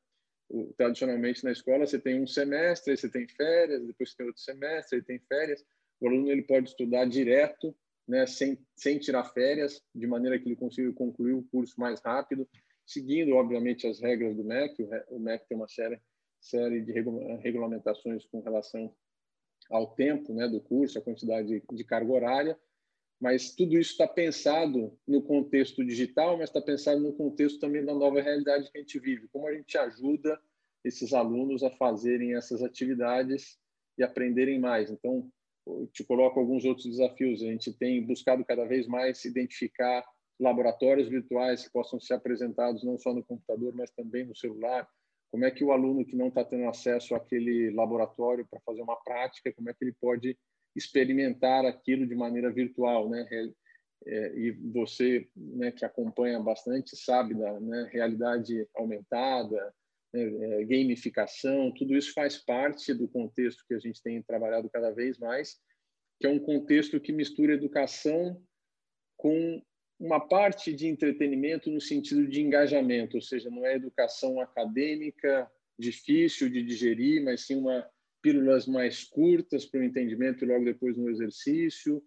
tradicionalmente 0.76 1.42
na 1.42 1.50
escola 1.50 1.86
você 1.86 1.98
tem 1.98 2.22
um 2.22 2.26
semestre, 2.26 2.96
você 2.96 3.08
tem 3.08 3.26
férias, 3.28 3.84
depois 3.84 4.10
você 4.10 4.16
tem 4.16 4.26
outro 4.26 4.42
semestre, 4.42 4.98
aí 4.98 5.04
tem 5.04 5.18
férias. 5.20 5.64
O 6.00 6.08
aluno 6.08 6.30
ele 6.30 6.42
pode 6.42 6.68
estudar 6.68 7.04
direto, 7.06 7.74
né, 8.06 8.26
sem, 8.26 8.58
sem 8.76 8.98
tirar 8.98 9.24
férias, 9.24 9.82
de 9.94 10.06
maneira 10.06 10.38
que 10.38 10.48
ele 10.48 10.56
consiga 10.56 10.92
concluir 10.92 11.32
o 11.32 11.42
curso 11.50 11.74
mais 11.78 12.00
rápido, 12.00 12.48
seguindo, 12.86 13.34
obviamente, 13.34 13.86
as 13.86 14.00
regras 14.00 14.36
do 14.36 14.44
MEC. 14.44 14.88
O 15.08 15.18
MEC 15.18 15.48
tem 15.48 15.56
uma 15.56 15.66
série, 15.66 16.00
série 16.40 16.80
de 16.80 16.92
regulamentações 16.92 18.24
com 18.26 18.40
relação 18.40 18.94
ao 19.70 19.94
tempo 19.94 20.32
né, 20.32 20.48
do 20.48 20.60
curso, 20.60 20.98
a 20.98 21.02
quantidade 21.02 21.62
de, 21.72 21.84
carga 21.84 22.12
horária, 22.12 22.58
mas 23.20 23.54
tudo 23.54 23.78
isso 23.78 23.92
está 23.92 24.06
pensado 24.06 24.96
no 25.06 25.22
contexto 25.22 25.84
digital, 25.84 26.36
mas 26.36 26.50
está 26.50 26.60
pensado 26.60 27.00
no 27.00 27.14
contexto 27.14 27.58
também 27.58 27.84
da 27.84 27.94
nova 27.94 28.20
realidade 28.20 28.70
que 28.70 28.78
a 28.78 28.80
gente 28.80 28.98
vive. 28.98 29.28
Como 29.28 29.46
a 29.46 29.54
gente 29.54 29.76
ajuda 29.78 30.38
esses 30.84 31.12
alunos 31.12 31.62
a 31.62 31.70
fazerem 31.70 32.36
essas 32.36 32.62
atividades 32.62 33.58
e 33.98 34.02
aprenderem 34.04 34.60
mais. 34.60 34.90
Então, 34.90 35.28
eu 35.66 35.88
te 35.92 36.04
coloco 36.04 36.38
alguns 36.38 36.64
outros 36.64 36.86
desafios. 36.86 37.42
A 37.42 37.46
gente 37.46 37.72
tem 37.72 38.04
buscado 38.04 38.44
cada 38.44 38.64
vez 38.64 38.86
mais 38.86 39.24
identificar 39.24 40.04
laboratórios 40.38 41.08
virtuais 41.08 41.64
que 41.64 41.72
possam 41.72 41.98
ser 41.98 42.14
apresentados 42.14 42.84
não 42.84 42.98
só 42.98 43.12
no 43.12 43.24
computador, 43.24 43.74
mas 43.74 43.90
também 43.90 44.24
no 44.24 44.36
celular. 44.36 44.88
Como 45.30 45.44
é 45.44 45.50
que 45.50 45.64
o 45.64 45.72
aluno 45.72 46.04
que 46.04 46.16
não 46.16 46.28
está 46.28 46.44
tendo 46.44 46.68
acesso 46.68 47.14
àquele 47.14 47.70
laboratório 47.70 48.46
para 48.48 48.60
fazer 48.60 48.82
uma 48.82 48.96
prática, 48.96 49.52
como 49.52 49.68
é 49.68 49.74
que 49.74 49.84
ele 49.84 49.94
pode 50.00 50.38
experimentar 50.74 51.64
aquilo 51.64 52.06
de 52.06 52.14
maneira 52.14 52.52
virtual, 52.52 53.08
né? 53.08 53.26
É, 54.06 54.38
e 54.38 54.52
você, 54.72 55.28
né, 55.34 55.72
que 55.72 55.84
acompanha 55.84 56.38
bastante, 56.38 56.96
sabe 56.96 57.34
da 57.34 57.58
né, 57.58 57.88
realidade 57.90 58.68
aumentada, 58.76 59.74
né, 60.12 60.60
é, 60.60 60.64
gamificação, 60.64 61.72
tudo 61.72 61.96
isso 61.96 62.12
faz 62.12 62.36
parte 62.36 62.94
do 62.94 63.08
contexto 63.08 63.64
que 63.66 63.74
a 63.74 63.78
gente 63.78 64.00
tem 64.02 64.22
trabalhado 64.22 64.70
cada 64.70 64.92
vez 64.92 65.18
mais, 65.18 65.56
que 66.20 66.26
é 66.26 66.30
um 66.30 66.38
contexto 66.38 67.00
que 67.00 67.12
mistura 67.12 67.54
educação 67.54 68.40
com 69.16 69.62
uma 69.98 70.20
parte 70.20 70.72
de 70.72 70.86
entretenimento 70.86 71.70
no 71.70 71.80
sentido 71.80 72.26
de 72.26 72.40
engajamento, 72.42 73.16
ou 73.16 73.22
seja, 73.22 73.50
não 73.50 73.64
é 73.64 73.74
educação 73.74 74.40
acadêmica 74.40 75.50
difícil 75.78 76.48
de 76.48 76.62
digerir, 76.62 77.22
mas 77.22 77.46
sim 77.46 77.56
uma 77.56 77.86
pílulas 78.22 78.66
mais 78.66 79.04
curtas 79.04 79.64
para 79.64 79.80
o 79.80 79.84
entendimento 79.84 80.44
e 80.44 80.48
logo 80.48 80.64
depois 80.64 80.96
no 80.96 81.08
exercício, 81.08 82.02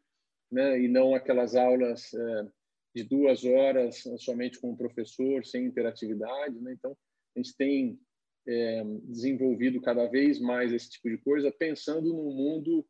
né? 0.51 0.79
e 0.81 0.87
não 0.87 1.15
aquelas 1.15 1.55
aulas 1.55 2.13
é, 2.13 2.47
de 2.95 3.03
duas 3.03 3.45
horas 3.45 4.03
somente 4.17 4.59
com 4.59 4.71
o 4.71 4.77
professor, 4.77 5.45
sem 5.45 5.65
interatividade. 5.65 6.59
Né? 6.59 6.73
Então, 6.73 6.95
a 7.35 7.39
gente 7.39 7.55
tem 7.55 7.99
é, 8.47 8.83
desenvolvido 9.03 9.79
cada 9.81 10.07
vez 10.07 10.39
mais 10.39 10.73
esse 10.73 10.89
tipo 10.89 11.09
de 11.09 11.17
coisa, 11.19 11.51
pensando 11.51 12.13
no 12.13 12.31
mundo 12.31 12.85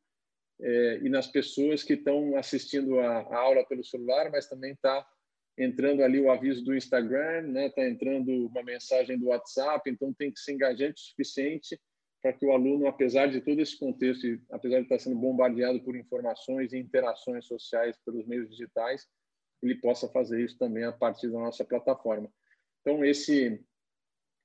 é, 0.62 1.00
e 1.02 1.10
nas 1.10 1.28
pessoas 1.28 1.84
que 1.84 1.94
estão 1.94 2.36
assistindo 2.36 3.00
a, 3.00 3.20
a, 3.20 3.38
aula 3.38 3.66
pelo 3.66 3.84
celular, 3.84 4.30
mas 4.32 4.48
também 4.48 4.74
está 4.74 5.06
entrando 5.58 6.04
ali 6.04 6.20
o 6.20 6.32
aviso 6.32 6.64
do 6.64 6.76
Instagram, 6.76 7.40
está 7.40 7.52
né? 7.52 7.70
Tá 7.70 7.88
entrando 7.88 8.48
uma 8.48 8.64
mensagem 8.64 9.18
do 9.18 9.28
WhatsApp, 9.28 9.90
então 9.90 10.14
tem 10.14 10.32
que 10.32 10.40
ser 10.40 10.54
engajante 10.54 11.02
o 11.02 11.06
suficiente 11.06 11.80
para 12.22 12.34
que 12.34 12.46
o 12.46 12.52
aluno, 12.52 12.88
apesar 12.88 13.28
de 13.28 13.40
todo 13.42 13.62
esse 13.62 13.78
contexto, 13.78 14.28
e 14.28 14.42
apesar 14.52 14.78
de 14.78 14.84
estar 14.84 15.00
sendo 15.00 15.16
bombardeado 15.16 15.82
por 15.82 15.96
informações 15.96 16.74
e 16.74 16.78
interações 16.78 17.46
sociais 17.46 17.98
pelos 18.06 18.26
meios 18.28 18.50
digitais, 18.50 19.08
ele 19.62 19.76
possa 19.76 20.08
fazer 20.10 20.44
isso 20.44 20.58
também 20.58 20.84
a 20.84 20.92
partir 20.92 21.30
da 21.30 21.40
nossa 21.40 21.64
plataforma. 21.64 22.30
Então, 22.82 23.04
esse 23.04 23.62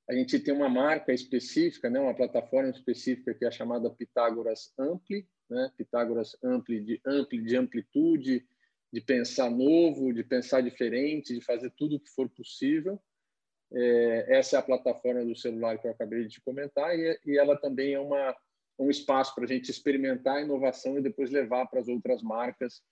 a 0.09 0.15
gente 0.15 0.39
tem 0.39 0.53
uma 0.53 0.69
marca 0.69 1.13
específica, 1.13 1.89
né, 1.89 1.99
uma 1.99 2.15
plataforma 2.15 2.71
específica 2.71 3.35
que 3.35 3.45
é 3.45 3.51
chamada 3.51 3.91
Pitágoras 3.91 4.73
Ampli, 4.79 5.27
né, 5.49 5.71
Pitágoras 5.77 6.37
Ampli 6.43 6.81
de 6.81 7.01
ampli 7.07 7.43
de 7.43 7.57
amplitude, 7.57 8.47
de 8.93 9.01
pensar 9.01 9.51
novo, 9.51 10.13
de 10.13 10.23
pensar 10.23 10.61
diferente, 10.61 11.35
de 11.35 11.41
fazer 11.45 11.73
tudo 11.77 11.97
o 11.97 12.01
que 12.01 12.11
for 12.11 12.29
possível. 12.29 13.01
É, 13.73 14.37
essa 14.39 14.57
é 14.57 14.59
a 14.59 14.63
plataforma 14.63 15.25
do 15.25 15.35
celular 15.35 15.79
que 15.79 15.87
eu 15.87 15.91
acabei 15.91 16.27
de 16.27 16.41
comentar 16.43 16.97
e, 16.97 17.19
e 17.27 17.39
ela 17.39 17.57
também 17.57 17.95
é 17.95 17.99
uma, 17.99 18.37
um 18.79 18.91
espaço 18.91 19.35
para 19.35 19.45
a 19.45 19.49
gente 19.49 19.71
experimentar 19.71 20.37
a 20.37 20.43
inovação 20.43 20.99
e 20.99 21.03
depois 21.03 21.31
levar 21.31 21.67
para 21.67 21.81
as 21.81 21.89
outras 21.89 22.23
marcas 22.23 22.83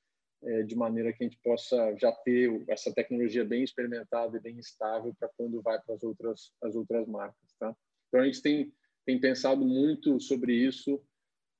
de 0.67 0.75
maneira 0.75 1.13
que 1.13 1.23
a 1.23 1.29
gente 1.29 1.39
possa 1.43 1.95
já 1.97 2.11
ter 2.11 2.65
essa 2.69 2.93
tecnologia 2.93 3.45
bem 3.45 3.63
experimentada 3.63 4.37
e 4.37 4.41
bem 4.41 4.59
estável 4.59 5.15
para 5.19 5.31
quando 5.37 5.63
vai 5.63 5.81
para 5.81 5.95
as 5.95 6.03
outras 6.03 6.53
as 6.61 6.75
outras 6.75 7.07
marcas, 7.07 7.55
tá? 7.59 7.75
Então 8.09 8.21
a 8.21 8.25
gente 8.25 8.43
tem 8.43 8.73
tem 9.05 9.21
pensado 9.21 9.65
muito 9.65 10.21
sobre 10.21 10.55
isso 10.55 11.03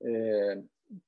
é, 0.03 0.63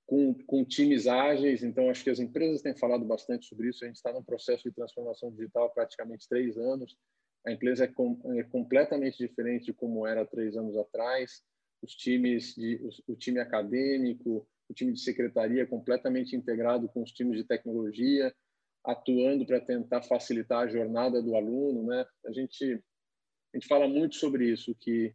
com, 0.06 0.34
com 0.46 0.64
times 0.64 1.06
ágeis. 1.06 1.62
Então 1.62 1.90
acho 1.90 2.02
que 2.02 2.10
as 2.10 2.18
empresas 2.18 2.62
têm 2.62 2.76
falado 2.76 3.04
bastante 3.04 3.46
sobre 3.46 3.68
isso. 3.68 3.84
A 3.84 3.86
gente 3.86 3.96
está 3.96 4.12
num 4.12 4.22
processo 4.22 4.64
de 4.64 4.74
transformação 4.74 5.30
digital 5.30 5.66
há 5.66 5.70
praticamente 5.70 6.28
três 6.28 6.56
anos 6.56 6.96
a 7.46 7.52
empresa 7.52 7.84
é, 7.84 7.88
com, 7.88 8.18
é, 8.36 8.42
completamente 8.44 9.18
diferente 9.18 9.66
de 9.66 9.74
como 9.74 10.06
era 10.06 10.24
três 10.24 10.56
anos 10.56 10.76
atrás. 10.76 11.42
Os 11.82 11.94
times, 11.94 12.54
de, 12.54 12.76
o, 12.76 13.12
o 13.12 13.16
time 13.16 13.38
acadêmico, 13.38 14.48
o 14.68 14.74
time 14.74 14.92
de 14.92 15.00
secretaria 15.00 15.66
completamente 15.66 16.34
integrado 16.34 16.88
com 16.88 17.02
os 17.02 17.12
times 17.12 17.36
de 17.36 17.44
tecnologia, 17.44 18.34
atuando 18.84 19.46
para 19.46 19.60
tentar 19.60 20.02
facilitar 20.02 20.64
a 20.64 20.68
jornada 20.68 21.22
do 21.22 21.36
aluno, 21.36 21.86
né? 21.86 22.04
A 22.26 22.32
gente 22.32 22.82
a 23.52 23.56
gente 23.56 23.68
fala 23.68 23.86
muito 23.86 24.16
sobre 24.16 24.50
isso 24.50 24.74
que 24.80 25.14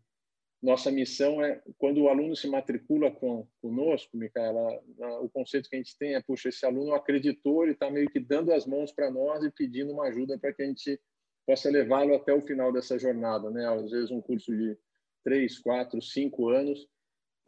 nossa 0.62 0.92
missão 0.92 1.44
é 1.44 1.62
quando 1.78 2.02
o 2.02 2.10
aluno 2.10 2.36
se 2.36 2.48
matricula 2.48 3.12
com 3.12 3.48
conosco, 3.62 4.18
Micaela, 4.18 4.82
o 5.22 5.30
conceito 5.30 5.70
que 5.70 5.76
a 5.76 5.80
gente 5.80 5.98
tem 5.98 6.16
é 6.16 6.22
puxa 6.22 6.50
esse 6.50 6.66
aluno 6.66 6.94
acreditou, 6.94 7.64
ele 7.64 7.74
está 7.74 7.90
meio 7.90 8.10
que 8.10 8.20
dando 8.20 8.54
as 8.54 8.66
mãos 8.66 8.92
para 8.92 9.10
nós 9.10 9.44
e 9.44 9.52
pedindo 9.52 9.92
uma 9.94 10.08
ajuda 10.08 10.38
para 10.38 10.54
que 10.54 10.64
a 10.64 10.66
gente 10.66 11.00
possa 11.46 11.70
levá-lo 11.70 12.14
até 12.14 12.34
o 12.34 12.42
final 12.42 12.72
dessa 12.72 13.00
jornada, 13.00 13.50
né? 13.50 13.68
Às 13.68 13.90
vezes 13.90 14.12
um 14.12 14.22
curso 14.22 14.56
de 14.56 14.78
três, 15.24 15.58
quatro, 15.58 16.02
cinco 16.02 16.50
anos. 16.50 16.88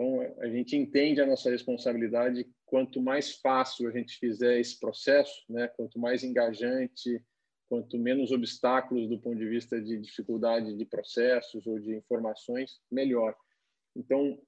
Então 0.01 0.35
a 0.39 0.47
gente 0.47 0.75
entende 0.75 1.21
a 1.21 1.27
nossa 1.27 1.51
responsabilidade. 1.51 2.49
Quanto 2.65 2.99
mais 2.99 3.35
fácil 3.35 3.87
a 3.87 3.91
gente 3.91 4.17
fizer 4.17 4.59
esse 4.59 4.79
processo, 4.79 5.43
né? 5.47 5.67
Quanto 5.67 5.99
mais 5.99 6.23
engajante, 6.23 7.23
quanto 7.69 7.99
menos 7.99 8.31
obstáculos 8.31 9.07
do 9.07 9.19
ponto 9.19 9.37
de 9.37 9.47
vista 9.47 9.79
de 9.79 9.99
dificuldade 9.99 10.75
de 10.75 10.85
processos 10.85 11.67
ou 11.67 11.79
de 11.79 11.95
informações, 11.95 12.81
melhor. 12.91 13.35
Então 13.95 14.41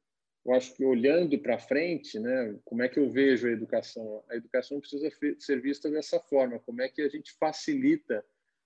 eu 0.44 0.54
acho 0.54 0.74
que 0.74 0.84
olhando 0.84 1.38
para 1.40 1.60
frente, 1.60 2.20
né, 2.20 2.60
como 2.66 2.82
é 2.82 2.90
que 2.90 3.00
eu 3.00 3.10
vejo 3.10 3.48
a 3.48 3.52
educação? 3.52 4.24
A 4.30 4.36
educação 4.36 4.80
precisa 4.80 5.10
ser 5.40 5.62
vista 5.62 5.90
dessa 5.90 6.20
forma. 6.20 6.60
Como 6.60 6.82
é 6.82 6.90
que 6.90 7.02
a 7.02 7.08
gente 7.08 7.32
facilita 7.40 8.26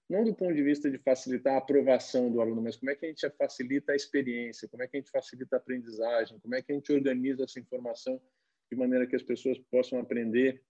não 0.10 0.24
do 0.24 0.34
ponto 0.34 0.54
de 0.54 0.64
vista 0.64 0.90
de 0.90 0.98
facilitar 0.98 1.56
a 1.56 1.58
aprovação 1.58 2.32
do 2.32 2.40
aluno, 2.40 2.62
mas 2.62 2.78
como 2.78 2.92
é 2.92 2.96
que 2.96 3.06
a 3.06 3.10
gente 3.10 3.30
facilita 3.32 3.92
a 3.92 3.96
experiência, 3.96 4.68
como 4.68 4.82
é 4.82 4.88
que 4.88 4.96
a 4.96 5.00
gente 5.00 5.12
facilita 5.12 5.58
a 5.58 5.60
aprendizagem, 5.60 6.40
como 6.40 6.56
é 6.56 6.62
que 6.62 6.72
a 6.72 6.76
gente 6.76 6.92
organiza 6.94 7.44
essa 7.44 7.60
informação 7.60 8.22
de 8.72 8.78
maneira 8.78 9.06
que 9.06 9.16
as 9.16 9.24
pessoas 9.24 9.58
possam 9.70 10.00
aprender 10.00 10.62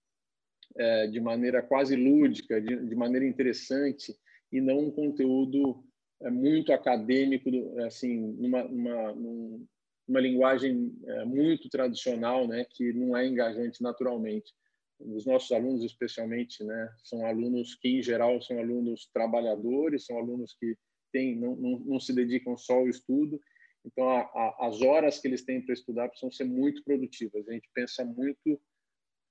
é, 0.76 1.06
de 1.06 1.20
maneira 1.20 1.62
quase 1.62 1.94
lúdica, 1.94 2.60
de, 2.60 2.76
de, 2.76 2.94
maneira 2.96 3.26
interessante 3.26 4.14
e 4.50 4.60
não 4.60 4.78
um 4.80 4.90
conteúdo 4.90 5.84
é, 6.20 6.30
muito 6.30 6.72
acadêmico, 6.72 7.48
assim, 7.80 8.16
numa, 8.38 8.64
numa, 8.64 9.12
numa 9.12 10.20
linguagem 10.20 10.92
é, 11.06 11.24
muito 11.24 11.68
tradicional, 11.68 12.46
né, 12.46 12.66
que 12.68 12.92
não 12.92 13.16
é 13.16 13.26
engajante 13.26 13.82
naturalmente 13.82 14.52
os 15.00 15.24
nossos 15.24 15.50
alunos, 15.52 15.84
especialmente, 15.84 16.62
né, 16.64 16.94
são 17.04 17.24
alunos 17.24 17.74
que, 17.76 17.88
em 17.88 18.02
geral, 18.02 18.40
são 18.42 18.58
alunos 18.58 19.08
trabalhadores, 19.12 20.06
são 20.06 20.18
alunos 20.18 20.56
que 20.58 20.76
têm, 21.12 21.36
não, 21.36 21.54
não, 21.56 21.78
não 21.80 22.00
se 22.00 22.12
dedicam 22.12 22.56
só 22.56 22.74
ao 22.74 22.88
estudo. 22.88 23.40
Então, 23.84 24.08
a, 24.08 24.20
a, 24.20 24.66
as 24.68 24.82
horas 24.82 25.18
que 25.18 25.28
eles 25.28 25.44
têm 25.44 25.64
para 25.64 25.72
estudar 25.72 26.08
precisam 26.08 26.30
ser 26.30 26.44
muito 26.44 26.82
produtivas. 26.82 27.48
A 27.48 27.52
gente 27.52 27.68
pensa 27.72 28.04
muito 28.04 28.60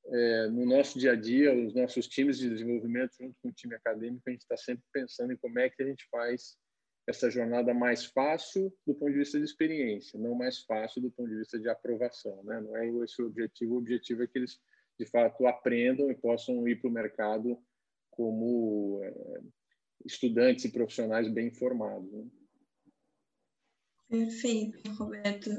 é, 0.09 0.47
no 0.47 0.65
nosso 0.65 0.97
dia 0.97 1.11
a 1.11 1.15
dia, 1.15 1.53
os 1.53 1.75
nossos 1.75 2.07
times 2.07 2.39
de 2.39 2.49
desenvolvimento, 2.49 3.13
junto 3.19 3.35
com 3.41 3.49
o 3.49 3.53
time 3.53 3.75
acadêmico, 3.75 4.23
a 4.25 4.31
gente 4.31 4.41
está 4.41 4.55
sempre 4.55 4.83
pensando 4.93 5.33
em 5.33 5.37
como 5.37 5.59
é 5.59 5.69
que 5.69 5.83
a 5.83 5.85
gente 5.85 6.07
faz 6.09 6.57
essa 7.05 7.29
jornada 7.29 7.73
mais 7.73 8.05
fácil 8.05 8.73
do 8.85 8.93
ponto 8.93 9.11
de 9.11 9.19
vista 9.19 9.37
de 9.37 9.45
experiência, 9.45 10.19
não 10.19 10.35
mais 10.35 10.59
fácil 10.59 11.01
do 11.01 11.11
ponto 11.11 11.29
de 11.29 11.37
vista 11.37 11.59
de 11.59 11.69
aprovação. 11.69 12.43
Né? 12.43 12.59
Não 12.61 12.75
é 12.75 12.87
esse 13.03 13.21
o 13.21 13.27
objetivo. 13.27 13.75
O 13.75 13.77
objetivo 13.77 14.23
é 14.23 14.27
que 14.27 14.37
eles 14.37 14.59
de 14.99 15.05
fato 15.05 15.45
aprendam 15.47 16.09
e 16.09 16.15
possam 16.15 16.67
ir 16.67 16.79
para 16.79 16.89
o 16.89 16.93
mercado 16.93 17.57
como 18.11 18.99
é, 19.03 19.41
estudantes 20.05 20.65
e 20.65 20.71
profissionais 20.71 21.27
bem 21.27 21.51
formados. 21.51 22.11
Né? 22.11 22.25
Perfeito, 24.09 24.91
Roberto. 24.93 25.51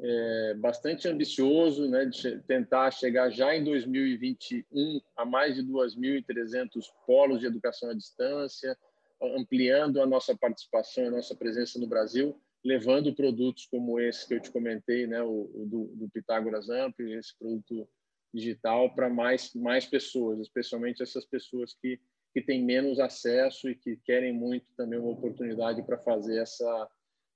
é, 0.00 0.54
bastante 0.54 1.08
ambicioso, 1.08 1.88
né, 1.88 2.04
de 2.04 2.38
tentar 2.42 2.90
chegar 2.92 3.30
já 3.30 3.54
em 3.54 3.64
2021 3.64 5.00
a 5.16 5.24
mais 5.24 5.56
de 5.56 5.64
2.300 5.64 6.84
polos 7.06 7.40
de 7.40 7.46
educação 7.46 7.90
à 7.90 7.94
distância, 7.94 8.78
ampliando 9.20 10.00
a 10.00 10.06
nossa 10.06 10.36
participação, 10.36 11.08
a 11.08 11.10
nossa 11.10 11.34
presença 11.34 11.78
no 11.78 11.88
Brasil, 11.88 12.40
levando 12.64 13.14
produtos 13.14 13.66
como 13.66 14.00
esse 14.00 14.26
que 14.26 14.34
eu 14.34 14.40
te 14.40 14.50
comentei, 14.50 15.06
né, 15.06 15.22
o, 15.22 15.50
o 15.54 15.66
do, 15.66 15.84
do 15.96 16.10
Pitágoras 16.10 16.68
Amp, 16.68 16.98
esse 17.00 17.36
produto 17.38 17.88
digital 18.34 18.94
para 18.94 19.08
mais 19.08 19.54
mais 19.54 19.86
pessoas, 19.86 20.40
especialmente 20.40 21.02
essas 21.02 21.24
pessoas 21.24 21.74
que 21.74 21.98
que 22.34 22.42
têm 22.42 22.62
menos 22.62 23.00
acesso 23.00 23.70
e 23.70 23.74
que 23.74 23.96
querem 24.04 24.34
muito 24.34 24.66
também 24.76 24.98
uma 24.98 25.10
oportunidade 25.10 25.82
para 25.82 25.98
fazer 25.98 26.38
essa 26.38 26.88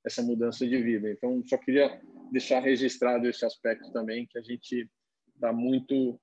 essa 0.05 0.23
mudança 0.23 0.67
de 0.67 0.83
vida. 0.83 1.11
Então, 1.11 1.43
só 1.47 1.57
queria 1.57 2.01
deixar 2.31 2.61
registrado 2.61 3.29
esse 3.29 3.45
aspecto 3.45 3.93
também, 3.93 4.27
que 4.27 4.39
a 4.39 4.43
gente 4.43 4.91
está 5.35 5.53
muito, 5.53 6.21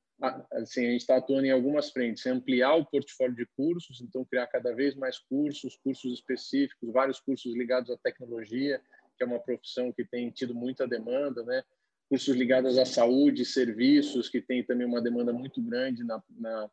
assim, 0.52 0.86
a 0.86 0.92
gente 0.92 1.02
está 1.02 1.18
atuando 1.18 1.46
em 1.46 1.52
algumas 1.52 1.92
frentes, 1.92 2.26
ampliar 2.26 2.76
o 2.76 2.86
portfólio 2.86 3.36
de 3.36 3.46
cursos, 3.56 4.02
então 4.02 4.26
criar 4.26 4.48
cada 4.48 4.74
vez 4.74 4.96
mais 4.96 5.18
cursos, 5.18 5.78
cursos 5.78 6.14
específicos, 6.14 6.92
vários 6.92 7.20
cursos 7.20 7.56
ligados 7.56 7.90
à 7.90 7.98
tecnologia, 7.98 8.82
que 9.18 9.24
é 9.24 9.28
uma 9.28 9.40
profissão 9.40 9.92
que 9.92 10.04
tem 10.04 10.30
tido 10.30 10.54
muita 10.54 10.88
demanda, 10.88 11.44
né? 11.44 11.64
Cursos 12.10 12.36
ligados 12.36 12.78
à 12.78 12.86
saúde, 12.86 13.46
serviços, 13.46 14.30
que 14.30 14.42
tem 14.42 14.64
também 14.64 14.86
uma 14.86 15.02
demanda 15.02 15.32
muito 15.32 15.62
grande 15.62 16.04
na, 16.04 16.22
na 16.38 16.70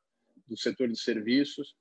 do 0.46 0.56
setor 0.56 0.88
de 0.88 0.98
serviços. 0.98 1.74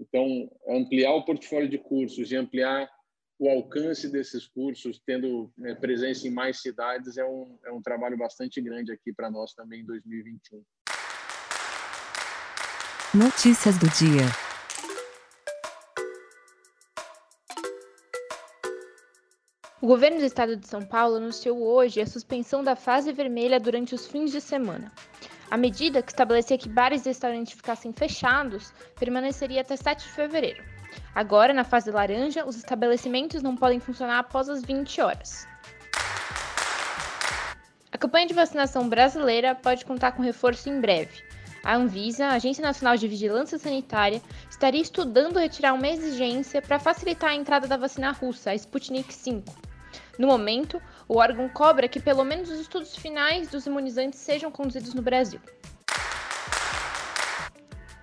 Então, 0.00 0.50
ampliar 0.68 1.14
o 1.14 1.24
portfólio 1.24 1.68
de 1.68 1.78
cursos 1.78 2.30
e 2.30 2.36
ampliar 2.36 2.90
o 3.38 3.48
alcance 3.48 4.10
desses 4.10 4.46
cursos, 4.46 4.98
tendo 4.98 5.52
né, 5.56 5.74
presença 5.74 6.26
em 6.26 6.30
mais 6.30 6.60
cidades, 6.60 7.18
é 7.18 7.24
um, 7.24 7.58
é 7.64 7.70
um 7.70 7.82
trabalho 7.82 8.16
bastante 8.16 8.60
grande 8.60 8.92
aqui 8.92 9.12
para 9.12 9.30
nós 9.30 9.54
também 9.54 9.80
em 9.80 9.84
2021. 9.84 10.64
Notícias 13.14 13.78
do 13.78 13.88
dia. 13.88 14.24
O 19.80 19.86
governo 19.86 20.18
do 20.18 20.24
estado 20.24 20.56
de 20.56 20.66
São 20.66 20.82
Paulo 20.82 21.16
anunciou 21.16 21.62
hoje 21.62 22.00
a 22.00 22.06
suspensão 22.06 22.64
da 22.64 22.74
fase 22.74 23.12
vermelha 23.12 23.60
durante 23.60 23.94
os 23.94 24.06
fins 24.06 24.32
de 24.32 24.40
semana. 24.40 24.92
A 25.50 25.56
medida, 25.56 26.02
que 26.02 26.10
estabelecia 26.10 26.58
que 26.58 26.68
bares 26.68 27.06
e 27.06 27.08
restaurantes 27.08 27.54
ficassem 27.54 27.92
fechados, 27.92 28.72
permaneceria 28.98 29.60
até 29.60 29.76
7 29.76 30.02
de 30.02 30.10
fevereiro. 30.10 30.62
Agora, 31.14 31.54
na 31.54 31.64
fase 31.64 31.90
laranja, 31.90 32.44
os 32.44 32.56
estabelecimentos 32.56 33.40
não 33.40 33.56
podem 33.56 33.78
funcionar 33.78 34.18
após 34.18 34.48
as 34.48 34.62
20 34.62 35.00
horas. 35.00 35.46
A 37.92 37.96
campanha 37.96 38.26
de 38.26 38.34
vacinação 38.34 38.88
brasileira 38.88 39.54
pode 39.54 39.84
contar 39.84 40.12
com 40.12 40.22
reforço 40.22 40.68
em 40.68 40.80
breve. 40.80 41.35
A 41.66 41.74
Anvisa, 41.74 42.26
a 42.26 42.34
Agência 42.34 42.62
Nacional 42.62 42.96
de 42.96 43.08
Vigilância 43.08 43.58
Sanitária, 43.58 44.22
estaria 44.48 44.80
estudando 44.80 45.40
retirar 45.40 45.72
uma 45.72 45.88
exigência 45.88 46.62
para 46.62 46.78
facilitar 46.78 47.30
a 47.30 47.34
entrada 47.34 47.66
da 47.66 47.76
vacina 47.76 48.12
russa, 48.12 48.52
a 48.52 48.54
Sputnik 48.54 49.12
V. 49.12 49.42
No 50.16 50.28
momento, 50.28 50.80
o 51.08 51.18
órgão 51.18 51.48
cobra 51.48 51.88
que 51.88 51.98
pelo 51.98 52.22
menos 52.22 52.50
os 52.50 52.60
estudos 52.60 52.94
finais 52.94 53.48
dos 53.48 53.66
imunizantes 53.66 54.20
sejam 54.20 54.48
conduzidos 54.48 54.94
no 54.94 55.02
Brasil. 55.02 55.40